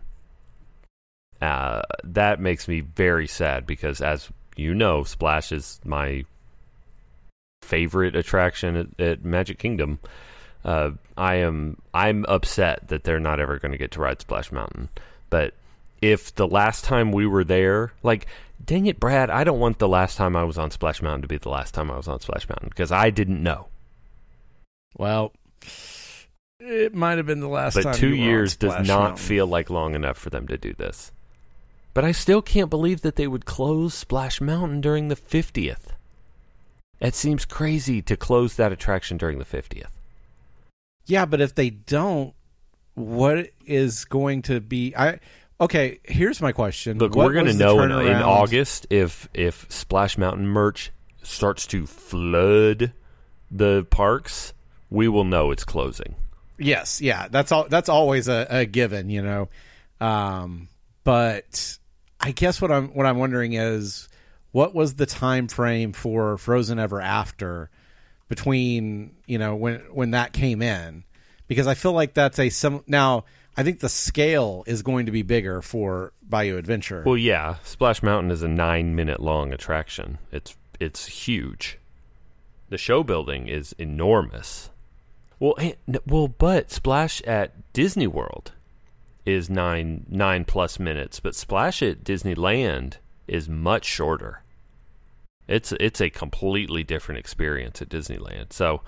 Uh, 1.41 1.81
that 2.03 2.39
makes 2.39 2.67
me 2.67 2.81
very 2.81 3.27
sad 3.27 3.65
because, 3.65 4.01
as 4.01 4.29
you 4.55 4.73
know, 4.73 5.03
Splash 5.03 5.51
is 5.51 5.79
my 5.85 6.25
favorite 7.61 8.15
attraction 8.15 8.75
at, 8.75 8.99
at 8.99 9.25
Magic 9.25 9.59
Kingdom. 9.59 9.99
Uh, 10.65 10.91
I 11.17 11.35
am 11.35 11.77
I'm 11.93 12.25
upset 12.27 12.87
that 12.89 13.03
they're 13.03 13.19
not 13.19 13.39
ever 13.39 13.59
going 13.59 13.71
to 13.71 13.77
get 13.77 13.91
to 13.91 14.01
ride 14.01 14.21
Splash 14.21 14.51
Mountain. 14.51 14.89
But 15.29 15.53
if 16.01 16.35
the 16.35 16.47
last 16.47 16.83
time 16.83 17.11
we 17.11 17.25
were 17.25 17.43
there, 17.43 17.93
like, 18.03 18.27
dang 18.63 18.85
it, 18.85 18.99
Brad, 18.99 19.29
I 19.29 19.43
don't 19.43 19.59
want 19.59 19.79
the 19.79 19.87
last 19.87 20.17
time 20.17 20.35
I 20.35 20.43
was 20.43 20.57
on 20.57 20.71
Splash 20.71 21.01
Mountain 21.01 21.21
to 21.21 21.27
be 21.27 21.37
the 21.37 21.49
last 21.49 21.73
time 21.73 21.89
I 21.89 21.97
was 21.97 22.07
on 22.07 22.19
Splash 22.19 22.49
Mountain 22.49 22.69
because 22.69 22.91
I 22.91 23.09
didn't 23.09 23.41
know. 23.41 23.68
Well, 24.97 25.33
it 26.59 26.93
might 26.93 27.17
have 27.17 27.25
been 27.25 27.39
the 27.39 27.47
last 27.47 27.75
but 27.75 27.83
time. 27.83 27.93
two 27.93 28.09
you 28.09 28.15
were 28.15 28.21
on 28.21 28.29
years 28.29 28.55
does 28.55 28.87
not 28.87 28.87
Mountain. 28.87 29.17
feel 29.17 29.47
like 29.47 29.69
long 29.69 29.95
enough 29.95 30.17
for 30.17 30.29
them 30.29 30.47
to 30.47 30.57
do 30.57 30.73
this. 30.73 31.11
But 31.93 32.05
I 32.05 32.11
still 32.11 32.41
can't 32.41 32.69
believe 32.69 33.01
that 33.01 33.15
they 33.15 33.27
would 33.27 33.45
close 33.45 33.93
Splash 33.93 34.39
Mountain 34.41 34.81
during 34.81 35.07
the 35.07 35.15
50th. 35.15 35.87
It 36.99 37.15
seems 37.15 37.45
crazy 37.45 38.01
to 38.03 38.17
close 38.17 38.55
that 38.57 38.71
attraction 38.71 39.17
during 39.17 39.39
the 39.39 39.45
50th. 39.45 39.87
Yeah, 41.05 41.25
but 41.25 41.41
if 41.41 41.55
they 41.55 41.69
don't, 41.69 42.33
what 42.93 43.49
is 43.65 44.05
going 44.05 44.41
to 44.43 44.59
be? 44.59 44.93
I 44.95 45.19
okay. 45.59 45.99
Here's 46.03 46.41
my 46.41 46.51
question. 46.51 46.97
Look, 46.97 47.15
What 47.15 47.25
we're 47.25 47.33
going 47.33 47.45
to 47.47 47.53
know 47.53 47.81
in, 47.81 47.91
in 47.91 48.21
August 48.21 48.85
if 48.89 49.27
if 49.33 49.65
Splash 49.69 50.17
Mountain 50.17 50.45
merch 50.47 50.91
starts 51.23 51.65
to 51.67 51.87
flood 51.87 52.91
the 53.49 53.87
parks. 53.89 54.53
We 54.89 55.07
will 55.07 55.25
know 55.25 55.51
it's 55.51 55.63
closing. 55.63 56.15
Yes, 56.57 57.01
yeah, 57.01 57.27
that's 57.29 57.51
all. 57.51 57.67
That's 57.69 57.89
always 57.89 58.27
a, 58.27 58.45
a 58.49 58.65
given, 58.65 59.09
you 59.09 59.21
know. 59.21 59.49
Um, 60.01 60.67
but 61.03 61.77
I 62.19 62.31
guess 62.31 62.61
what 62.61 62.71
I'm 62.71 62.89
what 62.89 63.05
I'm 63.05 63.17
wondering 63.17 63.53
is 63.53 64.09
what 64.51 64.73
was 64.73 64.95
the 64.95 65.05
time 65.05 65.47
frame 65.47 65.93
for 65.93 66.37
Frozen 66.37 66.79
Ever 66.79 67.01
After 67.01 67.69
between 68.27 69.15
you 69.25 69.37
know 69.37 69.55
when 69.55 69.79
when 69.91 70.11
that 70.11 70.33
came 70.33 70.61
in? 70.61 71.03
Because 71.47 71.67
I 71.67 71.73
feel 71.73 71.93
like 71.93 72.13
that's 72.13 72.39
a 72.39 72.49
some 72.49 72.83
now. 72.87 73.25
I 73.57 73.63
think 73.63 73.79
the 73.79 73.89
scale 73.89 74.63
is 74.67 74.83
going 74.83 75.07
to 75.07 75.11
be 75.11 75.21
bigger 75.21 75.61
for 75.61 76.13
Bayou 76.21 76.57
Adventure. 76.57 77.03
Well, 77.05 77.17
yeah, 77.17 77.55
Splash 77.63 78.01
Mountain 78.01 78.31
is 78.31 78.41
a 78.41 78.47
nine 78.47 78.95
minute 78.95 79.19
long 79.19 79.51
attraction. 79.51 80.17
It's 80.31 80.55
it's 80.79 81.05
huge. 81.07 81.77
The 82.69 82.77
show 82.77 83.03
building 83.03 83.47
is 83.47 83.73
enormous. 83.77 84.69
Well, 85.39 85.55
well, 86.05 86.27
but 86.27 86.69
Splash 86.69 87.21
at 87.21 87.71
Disney 87.71 88.07
World 88.07 88.51
is 89.25 89.49
nine 89.49 90.05
nine 90.09 90.43
plus 90.43 90.79
minutes, 90.79 91.19
but 91.19 91.35
Splash 91.35 91.81
at 91.81 92.03
Disneyland 92.03 92.95
is 93.27 93.47
much 93.47 93.85
shorter. 93.85 94.41
It's 95.47 95.71
it's 95.73 96.01
a 96.01 96.09
completely 96.09 96.83
different 96.83 97.19
experience 97.19 97.81
at 97.81 97.89
Disneyland. 97.89 98.51
So 98.51 98.81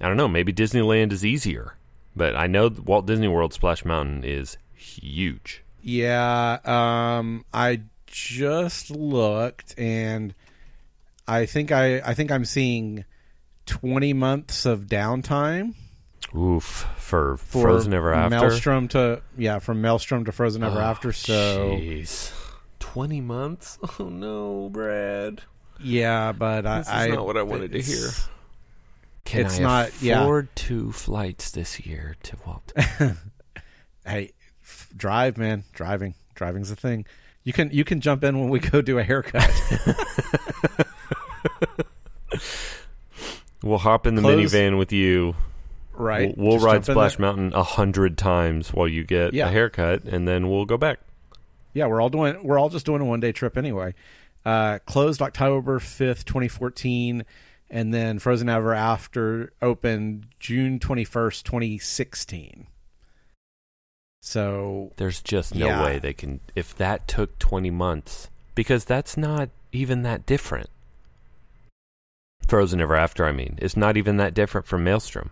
I 0.00 0.06
don't 0.06 0.16
know. 0.16 0.28
Maybe 0.28 0.52
Disneyland 0.52 1.12
is 1.12 1.24
easier, 1.24 1.74
but 2.14 2.36
I 2.36 2.46
know 2.46 2.68
Walt 2.68 3.06
Disney 3.06 3.28
World 3.28 3.52
Splash 3.52 3.84
Mountain 3.84 4.22
is 4.22 4.58
huge. 4.74 5.62
Yeah, 5.82 6.58
um, 6.64 7.44
I 7.52 7.82
just 8.06 8.90
looked, 8.90 9.74
and 9.76 10.34
I 11.26 11.46
think 11.46 11.72
I 11.72 12.00
I 12.00 12.14
think 12.14 12.30
I'm 12.30 12.44
seeing 12.44 13.04
twenty 13.66 14.12
months 14.12 14.66
of 14.66 14.82
downtime 14.82 15.74
Oof 16.34 16.86
for, 16.98 17.36
for 17.36 17.62
Frozen 17.62 17.94
Ever 17.94 18.12
After. 18.12 18.30
Maelstrom 18.30 18.88
to 18.88 19.22
yeah 19.38 19.58
from 19.58 19.80
Maelstrom 19.80 20.24
to 20.24 20.32
Frozen 20.32 20.62
Ever 20.64 20.80
After. 20.80 21.12
So 21.12 21.70
Jeez. 21.78 22.32
20 22.80 23.20
months? 23.20 23.78
Oh 24.00 24.08
no, 24.08 24.68
Brad. 24.70 25.42
yeah, 25.80 26.32
but 26.32 26.62
This 26.62 26.86
is 26.86 26.92
I, 26.92 27.04
I 27.04 27.08
not 27.08 27.26
what 27.26 27.36
I 27.36 27.42
wanted 27.42 27.72
to 27.72 27.80
hear. 27.82 28.08
Can 29.24 29.46
it's 29.46 29.58
I 29.58 29.62
not- 29.62 30.02
yeah. 30.02 30.20
afford 30.22 30.54
two 30.56 30.92
flights 30.92 31.50
this 31.50 31.80
year 31.80 32.16
to 32.24 32.36
Walt? 32.46 32.72
Hey, 34.06 34.34
f- 34.62 34.88
drive, 34.96 35.36
man, 35.36 35.64
driving, 35.72 36.14
driving's 36.36 36.70
a 36.70 36.76
thing. 36.76 37.06
You 37.42 37.52
can 37.52 37.70
you 37.72 37.82
can 37.82 38.00
jump 38.00 38.22
in 38.22 38.38
when 38.38 38.50
we 38.50 38.60
go 38.70 38.80
do 38.82 38.98
a 38.98 39.02
haircut. 39.02 39.50
we'll 43.62 43.78
hop 43.78 44.06
in 44.06 44.14
the 44.14 44.22
Close- 44.22 44.52
minivan 44.52 44.78
with 44.78 44.92
you. 44.92 45.34
Right? 45.98 46.36
We'll, 46.36 46.56
we'll 46.58 46.64
ride 46.66 46.84
Splash. 46.84 47.18
Mountain 47.18 47.52
a 47.54 47.62
hundred 47.62 48.16
times 48.18 48.72
while 48.72 48.88
you 48.88 49.04
get 49.04 49.32
Yeah. 49.34 49.48
a 49.48 49.50
haircut, 49.50 50.04
and 50.04 50.26
then 50.26 50.48
we'll 50.50 50.64
go 50.66 50.76
back. 50.76 50.98
Yeah, 51.74 51.86
we're 51.86 52.00
all 52.00 52.08
doing 52.10 52.42
we're 52.42 52.58
all 52.58 52.68
just 52.70 52.86
doing 52.86 53.02
a 53.02 53.04
one 53.04 53.20
day 53.20 53.32
trip 53.32 53.56
anyway. 53.58 53.94
Uh, 54.44 54.78
closed 54.86 55.20
October 55.20 55.78
fifth, 55.78 56.24
twenty 56.24 56.48
fourteen, 56.48 57.24
and 57.68 57.92
then 57.92 58.18
Frozen 58.18 58.48
Ever 58.48 58.72
After 58.74 59.52
opened 59.60 60.26
June 60.40 60.78
twenty 60.78 61.04
first, 61.04 61.44
twenty 61.44 61.78
sixteen. 61.78 62.66
So 64.22 64.92
There's 64.96 65.20
just 65.22 65.54
no 65.54 65.66
Yeah. 65.66 65.84
way 65.84 65.98
they 65.98 66.12
can. 66.12 66.40
If 66.56 66.74
that 66.76 67.06
took 67.06 67.38
20 67.38 67.70
months, 67.70 68.28
because 68.56 68.84
that's 68.84 69.16
not 69.16 69.50
even 69.70 70.02
that 70.02 70.26
different. 70.26 70.68
Frozen 72.48 72.80
Ever 72.80 72.96
After, 72.96 73.24
I 73.24 73.32
mean, 73.32 73.56
it's 73.62 73.76
not 73.76 73.96
even 73.96 74.16
that 74.16 74.34
different 74.34 74.66
from 74.66 74.82
Maelstrom. 74.84 75.30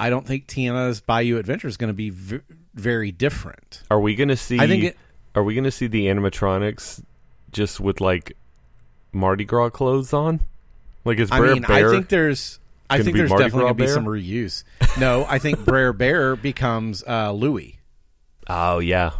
I 0.00 0.10
don't 0.10 0.26
think 0.26 0.46
Tiana's 0.46 1.00
Bayou 1.00 1.36
Adventure 1.38 1.68
is 1.68 1.76
going 1.76 1.88
to 1.88 1.94
be 1.94 2.10
v- 2.10 2.40
very 2.74 3.12
different. 3.12 3.82
Are 3.90 4.00
we 4.00 4.14
going 4.14 4.28
to 4.28 4.36
see? 4.36 4.58
I 4.58 4.66
think 4.66 4.84
it, 4.84 4.96
Are 5.34 5.44
we 5.44 5.54
going 5.54 5.64
to 5.64 5.70
see 5.70 5.86
the 5.86 6.06
animatronics 6.06 7.02
just 7.52 7.80
with 7.80 8.00
like 8.00 8.36
Mardi 9.12 9.44
Gras 9.44 9.70
clothes 9.70 10.12
on? 10.12 10.40
Like 11.04 11.18
is 11.18 11.30
I 11.30 11.40
mean, 11.40 11.62
Bear? 11.62 11.88
I 11.88 11.90
think 11.90 12.08
there's 12.08 12.58
I 12.88 13.02
think 13.02 13.16
there's 13.16 13.30
Mardi 13.30 13.44
definitely 13.44 13.72
Gras 13.72 13.72
to 13.72 13.74
be 13.74 13.86
some 13.86 14.04
reuse. 14.06 14.64
No, 14.98 15.26
I 15.28 15.38
think 15.38 15.58
Brer 15.64 15.92
Bear 15.92 16.34
becomes 16.34 17.04
uh, 17.06 17.32
Louis. 17.32 17.78
oh 18.48 18.78
yeah. 18.78 19.12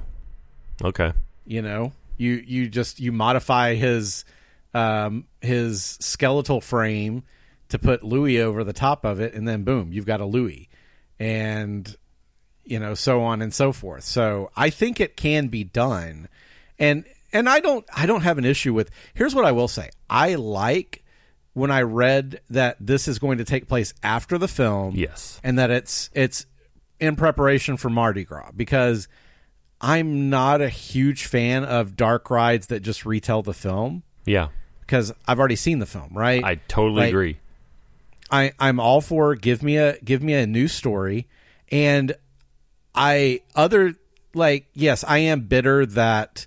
Okay. 0.83 1.13
you 1.47 1.61
know 1.61 1.93
you 2.17 2.43
you 2.47 2.69
just 2.69 3.01
you 3.01 3.13
modify 3.13 3.75
his 3.75 4.25
um 4.73 5.27
his 5.43 5.99
skeletal 6.01 6.63
frame 6.63 7.23
to 7.69 7.79
put 7.79 8.03
louis 8.03 8.41
over 8.41 8.65
the 8.65 8.73
top 8.73 9.05
of 9.05 9.21
it 9.21 9.35
and 9.35 9.47
then 9.47 9.63
boom 9.63 9.93
you've 9.93 10.07
got 10.07 10.21
a 10.21 10.25
louis 10.25 10.70
and 11.21 11.97
you 12.65 12.79
know 12.81 12.95
so 12.95 13.23
on 13.23 13.43
and 13.43 13.53
so 13.55 13.73
forth 13.73 14.03
so 14.05 14.51
i 14.57 14.71
think 14.71 14.99
it 15.01 15.17
can 15.17 15.49
be 15.49 15.63
done 15.63 16.29
and 16.79 17.05
and 17.33 17.49
i 17.49 17.61
don't 17.61 17.85
i 17.95 18.07
don't 18.07 18.23
have 18.23 18.39
an 18.39 18.45
issue 18.45 18.73
with 18.73 18.91
here's 19.15 19.35
what 19.35 19.45
i 19.45 19.53
will 19.53 19.69
say 19.69 19.91
i 20.09 20.35
like 20.35 21.05
when 21.53 21.71
i 21.71 21.83
read 21.83 22.41
that 22.49 22.77
this 22.81 23.07
is 23.07 23.19
going 23.19 23.39
to 23.39 23.45
take 23.45 23.69
place 23.69 23.93
after 24.03 24.39
the 24.39 24.49
film 24.49 24.95
Yes. 24.97 25.41
and 25.45 25.59
that 25.59 25.71
it's 25.71 26.09
it's 26.15 26.47
in 26.99 27.17
preparation 27.17 27.77
for 27.77 27.89
Mardi 27.91 28.25
Gras 28.25 28.51
because 28.55 29.09
I'm 29.81 30.29
not 30.29 30.61
a 30.61 30.69
huge 30.69 31.25
fan 31.25 31.65
of 31.65 31.97
dark 31.97 32.29
rides 32.31 32.67
that 32.67 32.81
just 32.81 33.07
retell 33.07 33.41
the 33.43 33.55
film 33.55 34.03
Yeah. 34.27 34.49
because 34.83 35.11
I've 35.27 35.39
already 35.39 35.57
seen 35.57 35.79
the 35.79 35.87
film, 35.87 36.11
right? 36.13 36.45
I 36.45 36.57
totally 36.69 37.01
Like, 37.01 37.09
agree. 37.09 37.39
I 38.31 38.53
I'm 38.59 38.81
all 38.81 39.01
for 39.01 39.35
give 39.35 39.63
me 39.63 39.77
a 39.77 39.99
give 40.01 40.23
me 40.23 40.35
a 40.35 40.47
new 40.47 40.69
story 40.69 41.29
and 41.71 42.15
I 42.95 43.41
other 43.55 43.95
like 44.35 44.67
yes, 44.75 45.05
I 45.07 45.19
am 45.19 45.43
bitter 45.43 45.87
that 45.87 46.47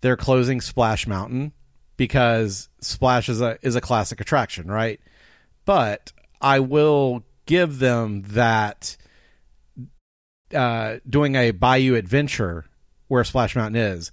they're 0.00 0.16
closing 0.16 0.60
Splash 0.60 1.06
Mountain 1.06 1.52
because 1.96 2.68
Splash 2.80 3.28
is 3.28 3.40
a 3.40 3.58
is 3.62 3.76
a 3.76 3.80
classic 3.80 4.20
attraction, 4.20 4.70
right? 4.70 5.00
But 5.64 6.12
I 6.40 6.60
will 6.60 7.24
give 7.46 7.78
them 7.78 8.22
that 8.28 8.96
uh, 10.54 10.98
doing 11.08 11.34
a 11.34 11.50
Bayou 11.52 11.94
Adventure 11.94 12.66
where 13.08 13.24
Splash 13.24 13.56
Mountain 13.56 13.80
is 13.80 14.12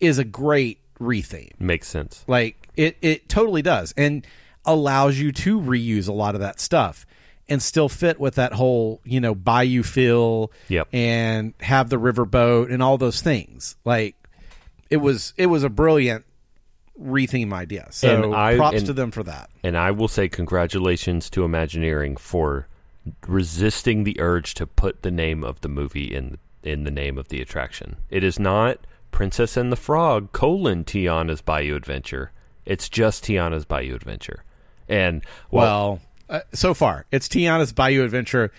is 0.00 0.18
a 0.18 0.24
great 0.24 0.80
retheme. 0.98 1.58
Makes 1.60 1.88
sense. 1.88 2.24
Like 2.26 2.68
it, 2.76 2.96
it 3.00 3.28
totally 3.28 3.62
does, 3.62 3.94
and 3.96 4.26
allows 4.64 5.18
you 5.18 5.32
to 5.32 5.60
reuse 5.60 6.08
a 6.08 6.12
lot 6.12 6.34
of 6.34 6.40
that 6.40 6.60
stuff 6.60 7.06
and 7.48 7.60
still 7.60 7.88
fit 7.88 8.20
with 8.20 8.36
that 8.36 8.52
whole 8.52 9.00
you 9.04 9.20
know 9.20 9.34
bayou 9.34 9.82
feel. 9.82 10.52
Yep. 10.68 10.88
And 10.92 11.54
have 11.60 11.88
the 11.90 11.98
riverboat 11.98 12.72
and 12.72 12.82
all 12.82 12.98
those 12.98 13.20
things. 13.20 13.76
Like 13.84 14.16
it 14.90 14.98
was, 14.98 15.34
it 15.36 15.46
was 15.46 15.64
a 15.64 15.70
brilliant 15.70 16.24
retheme 17.00 17.52
idea. 17.52 17.88
So 17.90 18.32
I- 18.32 18.56
props 18.56 18.78
and- 18.78 18.86
to 18.86 18.92
them 18.92 19.10
for 19.10 19.22
that. 19.24 19.50
And 19.64 19.76
I 19.76 19.90
will 19.90 20.08
say 20.08 20.28
congratulations 20.28 21.30
to 21.30 21.44
Imagineering 21.44 22.16
for 22.16 22.68
resisting 23.26 24.04
the 24.04 24.20
urge 24.20 24.54
to 24.54 24.66
put 24.66 25.02
the 25.02 25.10
name 25.10 25.42
of 25.42 25.60
the 25.60 25.68
movie 25.68 26.14
in 26.14 26.38
in 26.62 26.84
the 26.84 26.90
name 26.90 27.18
of 27.18 27.28
the 27.28 27.40
attraction. 27.40 27.96
It 28.08 28.22
is 28.22 28.38
not 28.38 28.78
Princess 29.10 29.56
and 29.56 29.72
the 29.72 29.76
Frog 29.76 30.30
colon 30.30 30.84
Tiana's 30.84 31.40
Bayou 31.40 31.74
Adventure. 31.74 32.30
It's 32.64 32.88
just 32.88 33.24
Tiana's 33.24 33.64
Bayou 33.64 33.94
Adventure. 33.96 34.44
And 34.92 35.24
well, 35.50 36.00
Well, 36.28 36.38
uh, 36.38 36.40
so 36.52 36.74
far 36.74 37.06
it's 37.10 37.28
Tiana's 37.28 37.72
Bayou 37.72 38.04
Adventure, 38.04 38.52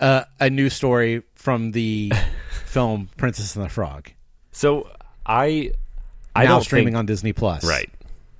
uh, 0.00 0.24
a 0.40 0.50
new 0.50 0.68
story 0.68 1.22
from 1.34 1.70
the 1.72 2.12
film 2.66 3.08
Princess 3.16 3.54
and 3.56 3.64
the 3.64 3.68
Frog. 3.68 4.10
so 4.52 4.90
I 5.24 5.72
I 6.34 6.44
now 6.44 6.56
don't 6.56 6.62
streaming 6.64 6.88
think, 6.88 6.96
on 6.96 7.06
Disney 7.06 7.32
Plus. 7.32 7.64
Right. 7.64 7.90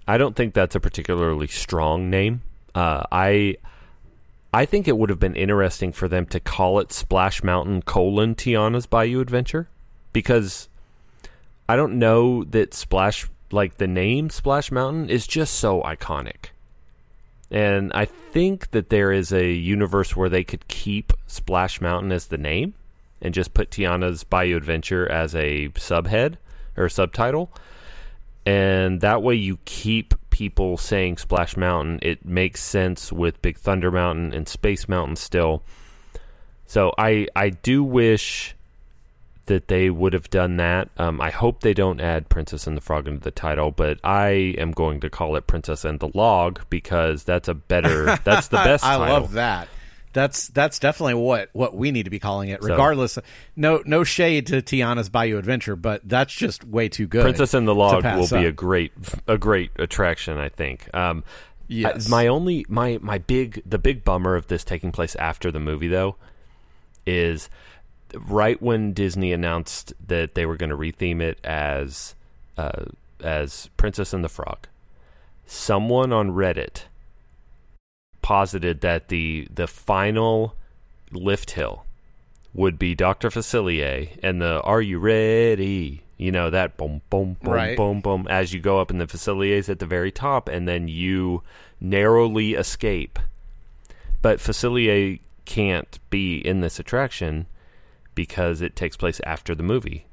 I 0.08 0.18
don't 0.18 0.34
think 0.34 0.54
that's 0.54 0.74
a 0.74 0.80
particularly 0.80 1.46
strong 1.46 2.10
name. 2.10 2.42
Uh, 2.74 3.04
I 3.12 3.56
I 4.52 4.64
think 4.64 4.88
it 4.88 4.96
would 4.98 5.10
have 5.10 5.20
been 5.20 5.36
interesting 5.36 5.92
for 5.92 6.08
them 6.08 6.26
to 6.26 6.40
call 6.40 6.80
it 6.80 6.90
Splash 6.92 7.44
Mountain 7.44 7.82
colon 7.82 8.34
Tiana's 8.34 8.86
Bayou 8.86 9.20
Adventure 9.20 9.68
because 10.12 10.68
I 11.68 11.76
don't 11.76 11.98
know 12.00 12.42
that 12.44 12.74
Splash 12.74 13.28
like 13.52 13.76
the 13.76 13.86
name 13.86 14.30
Splash 14.30 14.72
Mountain 14.72 15.10
is 15.10 15.26
just 15.28 15.54
so 15.54 15.82
iconic. 15.82 16.46
And 17.50 17.92
I 17.94 18.04
think 18.04 18.70
that 18.70 18.90
there 18.90 19.10
is 19.10 19.32
a 19.32 19.50
universe 19.50 20.14
where 20.14 20.28
they 20.28 20.44
could 20.44 20.68
keep 20.68 21.12
Splash 21.26 21.80
Mountain 21.80 22.12
as 22.12 22.26
the 22.26 22.38
name 22.38 22.74
and 23.20 23.34
just 23.34 23.54
put 23.54 23.70
Tiana's 23.70 24.24
Bayou 24.24 24.56
Adventure 24.56 25.10
as 25.10 25.34
a 25.34 25.68
subhead 25.70 26.36
or 26.76 26.88
subtitle 26.88 27.50
and 28.46 29.00
that 29.00 29.22
way 29.22 29.34
you 29.34 29.58
keep 29.64 30.14
people 30.30 30.76
saying 30.76 31.18
Splash 31.18 31.56
Mountain. 31.56 31.98
It 32.02 32.24
makes 32.24 32.62
sense 32.62 33.12
with 33.12 33.42
Big 33.42 33.58
Thunder 33.58 33.90
Mountain 33.90 34.32
and 34.32 34.48
Space 34.48 34.88
Mountain 34.88 35.16
still. 35.16 35.62
So 36.66 36.92
I 36.96 37.26
I 37.36 37.50
do 37.50 37.84
wish 37.84 38.54
that 39.46 39.68
they 39.68 39.90
would 39.90 40.12
have 40.12 40.30
done 40.30 40.56
that. 40.58 40.88
Um, 40.96 41.20
I 41.20 41.30
hope 41.30 41.60
they 41.60 41.74
don't 41.74 42.00
add 42.00 42.28
Princess 42.28 42.66
and 42.66 42.76
the 42.76 42.80
Frog 42.80 43.08
into 43.08 43.20
the 43.20 43.30
title, 43.30 43.70
but 43.70 43.98
I 44.04 44.54
am 44.58 44.70
going 44.72 45.00
to 45.00 45.10
call 45.10 45.34
it 45.36 45.46
Princess 45.46 45.84
and 45.84 45.98
the 45.98 46.10
Log 46.14 46.60
because 46.70 47.24
that's 47.24 47.48
a 47.48 47.54
better 47.54 48.16
that's 48.24 48.48
the 48.48 48.58
best 48.58 48.84
I 48.84 48.96
title. 48.96 49.14
love 49.14 49.32
that. 49.32 49.68
That's 50.12 50.48
that's 50.48 50.78
definitely 50.80 51.14
what 51.14 51.50
what 51.52 51.74
we 51.76 51.90
need 51.92 52.02
to 52.04 52.10
be 52.10 52.18
calling 52.18 52.48
it. 52.48 52.62
So- 52.62 52.68
Regardless, 52.70 53.18
no 53.56 53.82
no 53.86 54.02
shade 54.04 54.46
to 54.48 54.60
Tiana's 54.62 55.08
Bayou 55.08 55.38
Adventure, 55.38 55.76
but 55.76 56.00
that's 56.04 56.32
just 56.34 56.64
way 56.64 56.88
too 56.88 57.06
good. 57.06 57.22
Princess 57.22 57.54
and 57.54 57.66
the 57.66 57.74
Log 57.74 57.94
will 57.94 58.02
pass 58.02 58.30
be 58.30 58.44
a 58.44 58.50
great 58.52 58.92
a 59.28 59.38
great 59.38 59.70
attraction, 59.78 60.38
I 60.38 60.48
think. 60.48 60.92
Um, 60.94 61.24
Yes. 61.72 62.08
I- 62.08 62.10
my 62.10 62.26
only 62.26 62.66
my 62.68 62.98
my 63.00 63.18
big 63.18 63.62
the 63.64 63.78
big 63.78 64.02
bummer 64.04 64.34
of 64.34 64.48
this 64.48 64.64
taking 64.64 64.90
place 64.90 65.14
after 65.14 65.52
the 65.52 65.60
movie 65.60 65.86
though 65.86 66.16
is 67.06 67.48
right 68.14 68.60
when 68.60 68.92
Disney 68.92 69.32
announced 69.32 69.92
that 70.06 70.34
they 70.34 70.46
were 70.46 70.56
going 70.56 70.70
to 70.70 70.76
retheme 70.76 71.20
it 71.20 71.38
as 71.44 72.14
uh, 72.56 72.84
as 73.22 73.68
Princess 73.76 74.12
and 74.12 74.24
the 74.24 74.28
Frog. 74.28 74.66
Someone 75.46 76.12
on 76.12 76.30
Reddit 76.30 76.84
posited 78.22 78.80
that 78.82 79.08
the 79.08 79.48
the 79.52 79.66
final 79.66 80.54
lift 81.10 81.52
hill 81.52 81.84
would 82.54 82.78
be 82.78 82.94
Dr. 82.94 83.30
Facilier 83.30 84.08
and 84.22 84.40
the 84.40 84.60
Are 84.62 84.82
You 84.82 84.98
Ready? 84.98 86.02
You 86.16 86.32
know, 86.32 86.50
that 86.50 86.76
boom, 86.76 87.00
boom, 87.08 87.36
boom, 87.42 87.52
Right. 87.52 87.76
boom, 87.76 88.00
boom, 88.00 88.26
as 88.28 88.52
you 88.52 88.60
go 88.60 88.78
up, 88.80 88.90
and 88.90 89.00
the 89.00 89.06
Facilier's 89.06 89.68
at 89.70 89.78
the 89.78 89.86
very 89.86 90.12
top, 90.12 90.48
and 90.48 90.68
then 90.68 90.86
you 90.86 91.42
narrowly 91.80 92.54
escape. 92.54 93.18
But 94.20 94.38
Facilier 94.38 95.18
can't 95.46 95.98
be 96.10 96.36
in 96.36 96.60
this 96.60 96.78
attraction 96.78 97.46
because 98.14 98.60
it 98.60 98.76
takes 98.76 98.96
place 98.96 99.20
after 99.24 99.54
the 99.54 99.62
movie. 99.62 100.06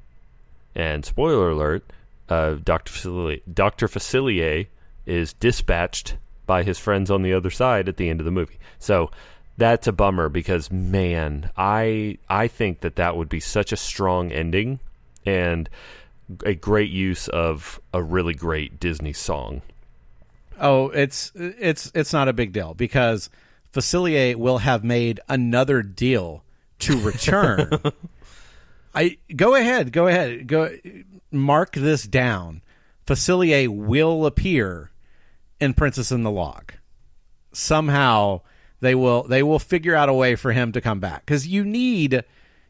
And 0.74 1.04
spoiler 1.04 1.50
alert, 1.50 1.84
uh, 2.28 2.56
Dr. 2.62 2.92
Facilier, 2.92 3.42
Dr. 3.52 3.88
Facilier 3.88 4.66
is 5.06 5.32
dispatched 5.34 6.16
by 6.46 6.62
his 6.62 6.78
friends 6.78 7.10
on 7.10 7.22
the 7.22 7.32
other 7.32 7.50
side 7.50 7.88
at 7.88 7.96
the 7.96 8.08
end 8.08 8.20
of 8.20 8.24
the 8.24 8.30
movie. 8.30 8.58
So 8.78 9.10
that's 9.56 9.86
a 9.86 9.92
bummer 9.92 10.28
because 10.28 10.70
man, 10.70 11.50
I 11.56 12.18
I 12.28 12.48
think 12.48 12.80
that 12.80 12.96
that 12.96 13.16
would 13.16 13.28
be 13.28 13.40
such 13.40 13.72
a 13.72 13.76
strong 13.76 14.32
ending 14.32 14.80
and 15.26 15.68
a 16.44 16.54
great 16.54 16.90
use 16.90 17.28
of 17.28 17.80
a 17.92 18.02
really 18.02 18.34
great 18.34 18.78
Disney 18.78 19.12
song. 19.12 19.62
Oh, 20.60 20.88
it's 20.90 21.32
it's 21.34 21.90
it's 21.94 22.12
not 22.12 22.28
a 22.28 22.32
big 22.32 22.52
deal 22.52 22.74
because 22.74 23.30
Facilier 23.72 24.36
will 24.36 24.58
have 24.58 24.84
made 24.84 25.20
another 25.28 25.82
deal 25.82 26.42
to 26.80 26.98
return. 27.00 27.70
I 28.94 29.18
go 29.34 29.54
ahead, 29.54 29.92
go 29.92 30.06
ahead, 30.06 30.46
go 30.46 30.70
mark 31.30 31.72
this 31.72 32.04
down. 32.04 32.62
Facilier 33.06 33.68
will 33.68 34.26
appear 34.26 34.90
in 35.60 35.74
Princess 35.74 36.12
in 36.12 36.22
the 36.22 36.30
Log. 36.30 36.72
Somehow 37.52 38.42
they 38.80 38.94
will 38.94 39.24
they 39.24 39.42
will 39.42 39.58
figure 39.58 39.94
out 39.94 40.08
a 40.08 40.14
way 40.14 40.36
for 40.36 40.52
him 40.52 40.72
to 40.72 40.80
come 40.80 41.00
back 41.00 41.24
because 41.24 41.46
you 41.46 41.64
need 41.64 42.24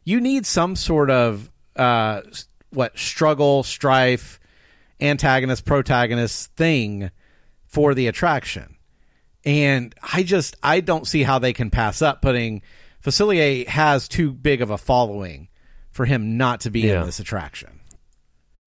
you 0.05 0.21
need 0.21 0.47
some 0.47 0.77
sort 0.77 1.11
of 1.11 1.51
uh, 1.77 2.23
what 2.71 2.99
struggle, 2.99 3.62
strife, 3.62 4.40
antagonist, 5.01 5.64
protagonist 5.64 6.53
thing 6.55 7.11
for 7.66 7.94
the 7.94 8.07
attraction. 8.07 8.77
And 9.44 9.94
I 10.03 10.23
just 10.23 10.57
I 10.62 10.81
don't 10.81 11.07
see 11.07 11.23
how 11.23 11.38
they 11.38 11.53
can 11.53 11.71
pass 11.71 12.03
up 12.03 12.23
putting 12.23 12.62
Facilier 13.03 13.67
has 13.67 14.09
too 14.09 14.33
big 14.33 14.61
of 14.61 14.71
a 14.71 14.79
following 14.79 15.49
for 15.91 16.05
him 16.05 16.37
not 16.37 16.61
to 16.61 16.71
be 16.71 16.81
Yeah. 16.81 17.01
in 17.01 17.07
this 17.07 17.19
attraction. 17.21 17.81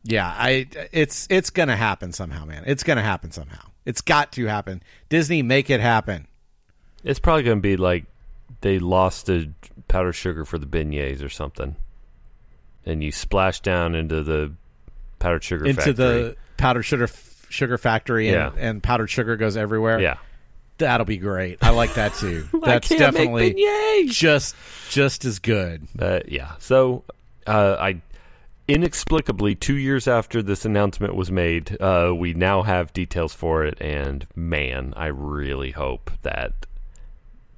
Yeah, 0.03 0.27
I 0.35 0.67
it's 0.91 1.27
it's 1.29 1.49
gonna 1.51 1.75
happen 1.75 2.11
somehow, 2.11 2.45
man. 2.45 2.63
It's 2.65 2.83
gonna 2.83 3.03
happen 3.03 3.31
somehow. 3.31 3.59
It's 3.85 4.01
got 4.01 4.31
to 4.33 4.45
happen. 4.45 4.81
Disney, 5.09 5.41
make 5.41 5.69
it 5.69 5.79
happen. 5.79 6.27
It's 7.03 7.19
probably 7.19 7.41
going 7.43 7.57
to 7.57 7.61
be 7.61 7.77
like 7.77 8.05
they 8.61 8.77
lost 8.77 9.25
the 9.25 9.49
powdered 9.87 10.13
sugar 10.13 10.45
for 10.45 10.59
the 10.59 10.67
beignets 10.67 11.23
or 11.23 11.29
something. 11.29 11.75
And 12.85 13.03
you 13.03 13.11
splash 13.11 13.59
down 13.59 13.95
into 13.95 14.21
the 14.21 14.53
powdered 15.17 15.43
sugar 15.43 15.65
Into 15.65 15.81
factory. 15.81 15.93
the 15.93 16.35
powdered 16.57 16.83
sugar 16.83 17.09
sugar 17.49 17.79
factory 17.79 18.27
and, 18.29 18.35
Yeah. 18.35 18.51
and 18.69 18.83
powdered 18.83 19.07
sugar 19.09 19.35
goes 19.35 19.57
everywhere. 19.57 19.99
Yeah. 19.99 20.17
That'll 20.81 21.05
be 21.05 21.17
great. 21.17 21.59
I 21.61 21.69
like 21.69 21.93
that 21.95 22.13
too. 22.15 22.47
That's 22.63 22.87
can't 22.87 22.99
definitely 22.99 23.53
beignets. 23.53 24.09
just 24.09 24.55
just 24.89 25.25
as 25.25 25.39
good. 25.39 25.87
But 25.95 26.31
yeah, 26.31 26.53
so 26.59 27.03
uh, 27.47 27.77
I 27.79 28.01
inexplicably 28.67 29.55
two 29.55 29.77
years 29.77 30.07
after 30.07 30.41
this 30.41 30.65
announcement 30.65 31.15
was 31.15 31.31
made, 31.31 31.79
uh, 31.81 32.13
we 32.15 32.33
now 32.33 32.63
have 32.63 32.93
details 32.93 33.33
for 33.33 33.65
it, 33.65 33.79
and 33.81 34.25
man, 34.35 34.93
I 34.95 35.07
really 35.07 35.71
hope 35.71 36.11
that 36.21 36.65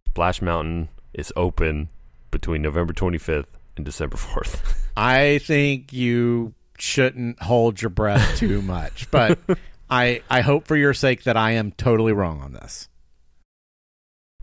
Splash 0.09 0.41
Mountain 0.41 0.89
is 1.13 1.31
open 1.35 1.89
between 2.31 2.61
November 2.61 2.93
25th 2.93 3.45
and 3.77 3.85
December 3.85 4.17
4th. 4.17 4.59
I 4.97 5.39
think 5.39 5.93
you 5.93 6.53
shouldn't 6.77 7.41
hold 7.41 7.81
your 7.81 7.89
breath 7.89 8.37
too 8.37 8.61
much, 8.61 9.09
but 9.11 9.39
I 9.89 10.21
I 10.29 10.41
hope 10.41 10.67
for 10.67 10.75
your 10.75 10.93
sake 10.93 11.23
that 11.23 11.37
I 11.37 11.51
am 11.51 11.71
totally 11.71 12.13
wrong 12.13 12.41
on 12.41 12.53
this. 12.53 12.89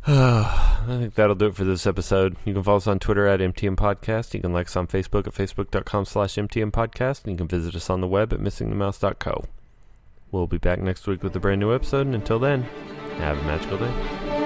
I 0.06 0.84
think 0.86 1.14
that'll 1.14 1.34
do 1.34 1.46
it 1.46 1.54
for 1.54 1.64
this 1.64 1.86
episode. 1.86 2.36
You 2.44 2.54
can 2.54 2.62
follow 2.62 2.78
us 2.78 2.86
on 2.86 2.98
Twitter 2.98 3.26
at 3.26 3.40
MTM 3.40 3.76
Podcast. 3.76 4.32
You 4.32 4.40
can 4.40 4.52
like 4.52 4.68
us 4.68 4.76
on 4.76 4.86
Facebook 4.86 5.26
at 5.26 5.34
facebook.com 5.34 6.06
slash 6.06 6.34
MTM 6.34 6.70
Podcast. 6.70 7.24
And 7.24 7.32
you 7.32 7.36
can 7.36 7.48
visit 7.48 7.74
us 7.74 7.90
on 7.90 8.00
the 8.00 8.06
web 8.06 8.32
at 8.32 8.40
missingthemouse.co. 8.40 9.44
We'll 10.32 10.46
be 10.46 10.58
back 10.58 10.80
next 10.80 11.06
week 11.06 11.22
with 11.22 11.36
a 11.36 11.40
brand 11.40 11.60
new 11.60 11.74
episode. 11.74 12.06
And 12.06 12.14
until 12.14 12.38
then, 12.38 12.62
have 13.18 13.38
a 13.38 13.42
magical 13.42 13.78
day. 13.78 14.39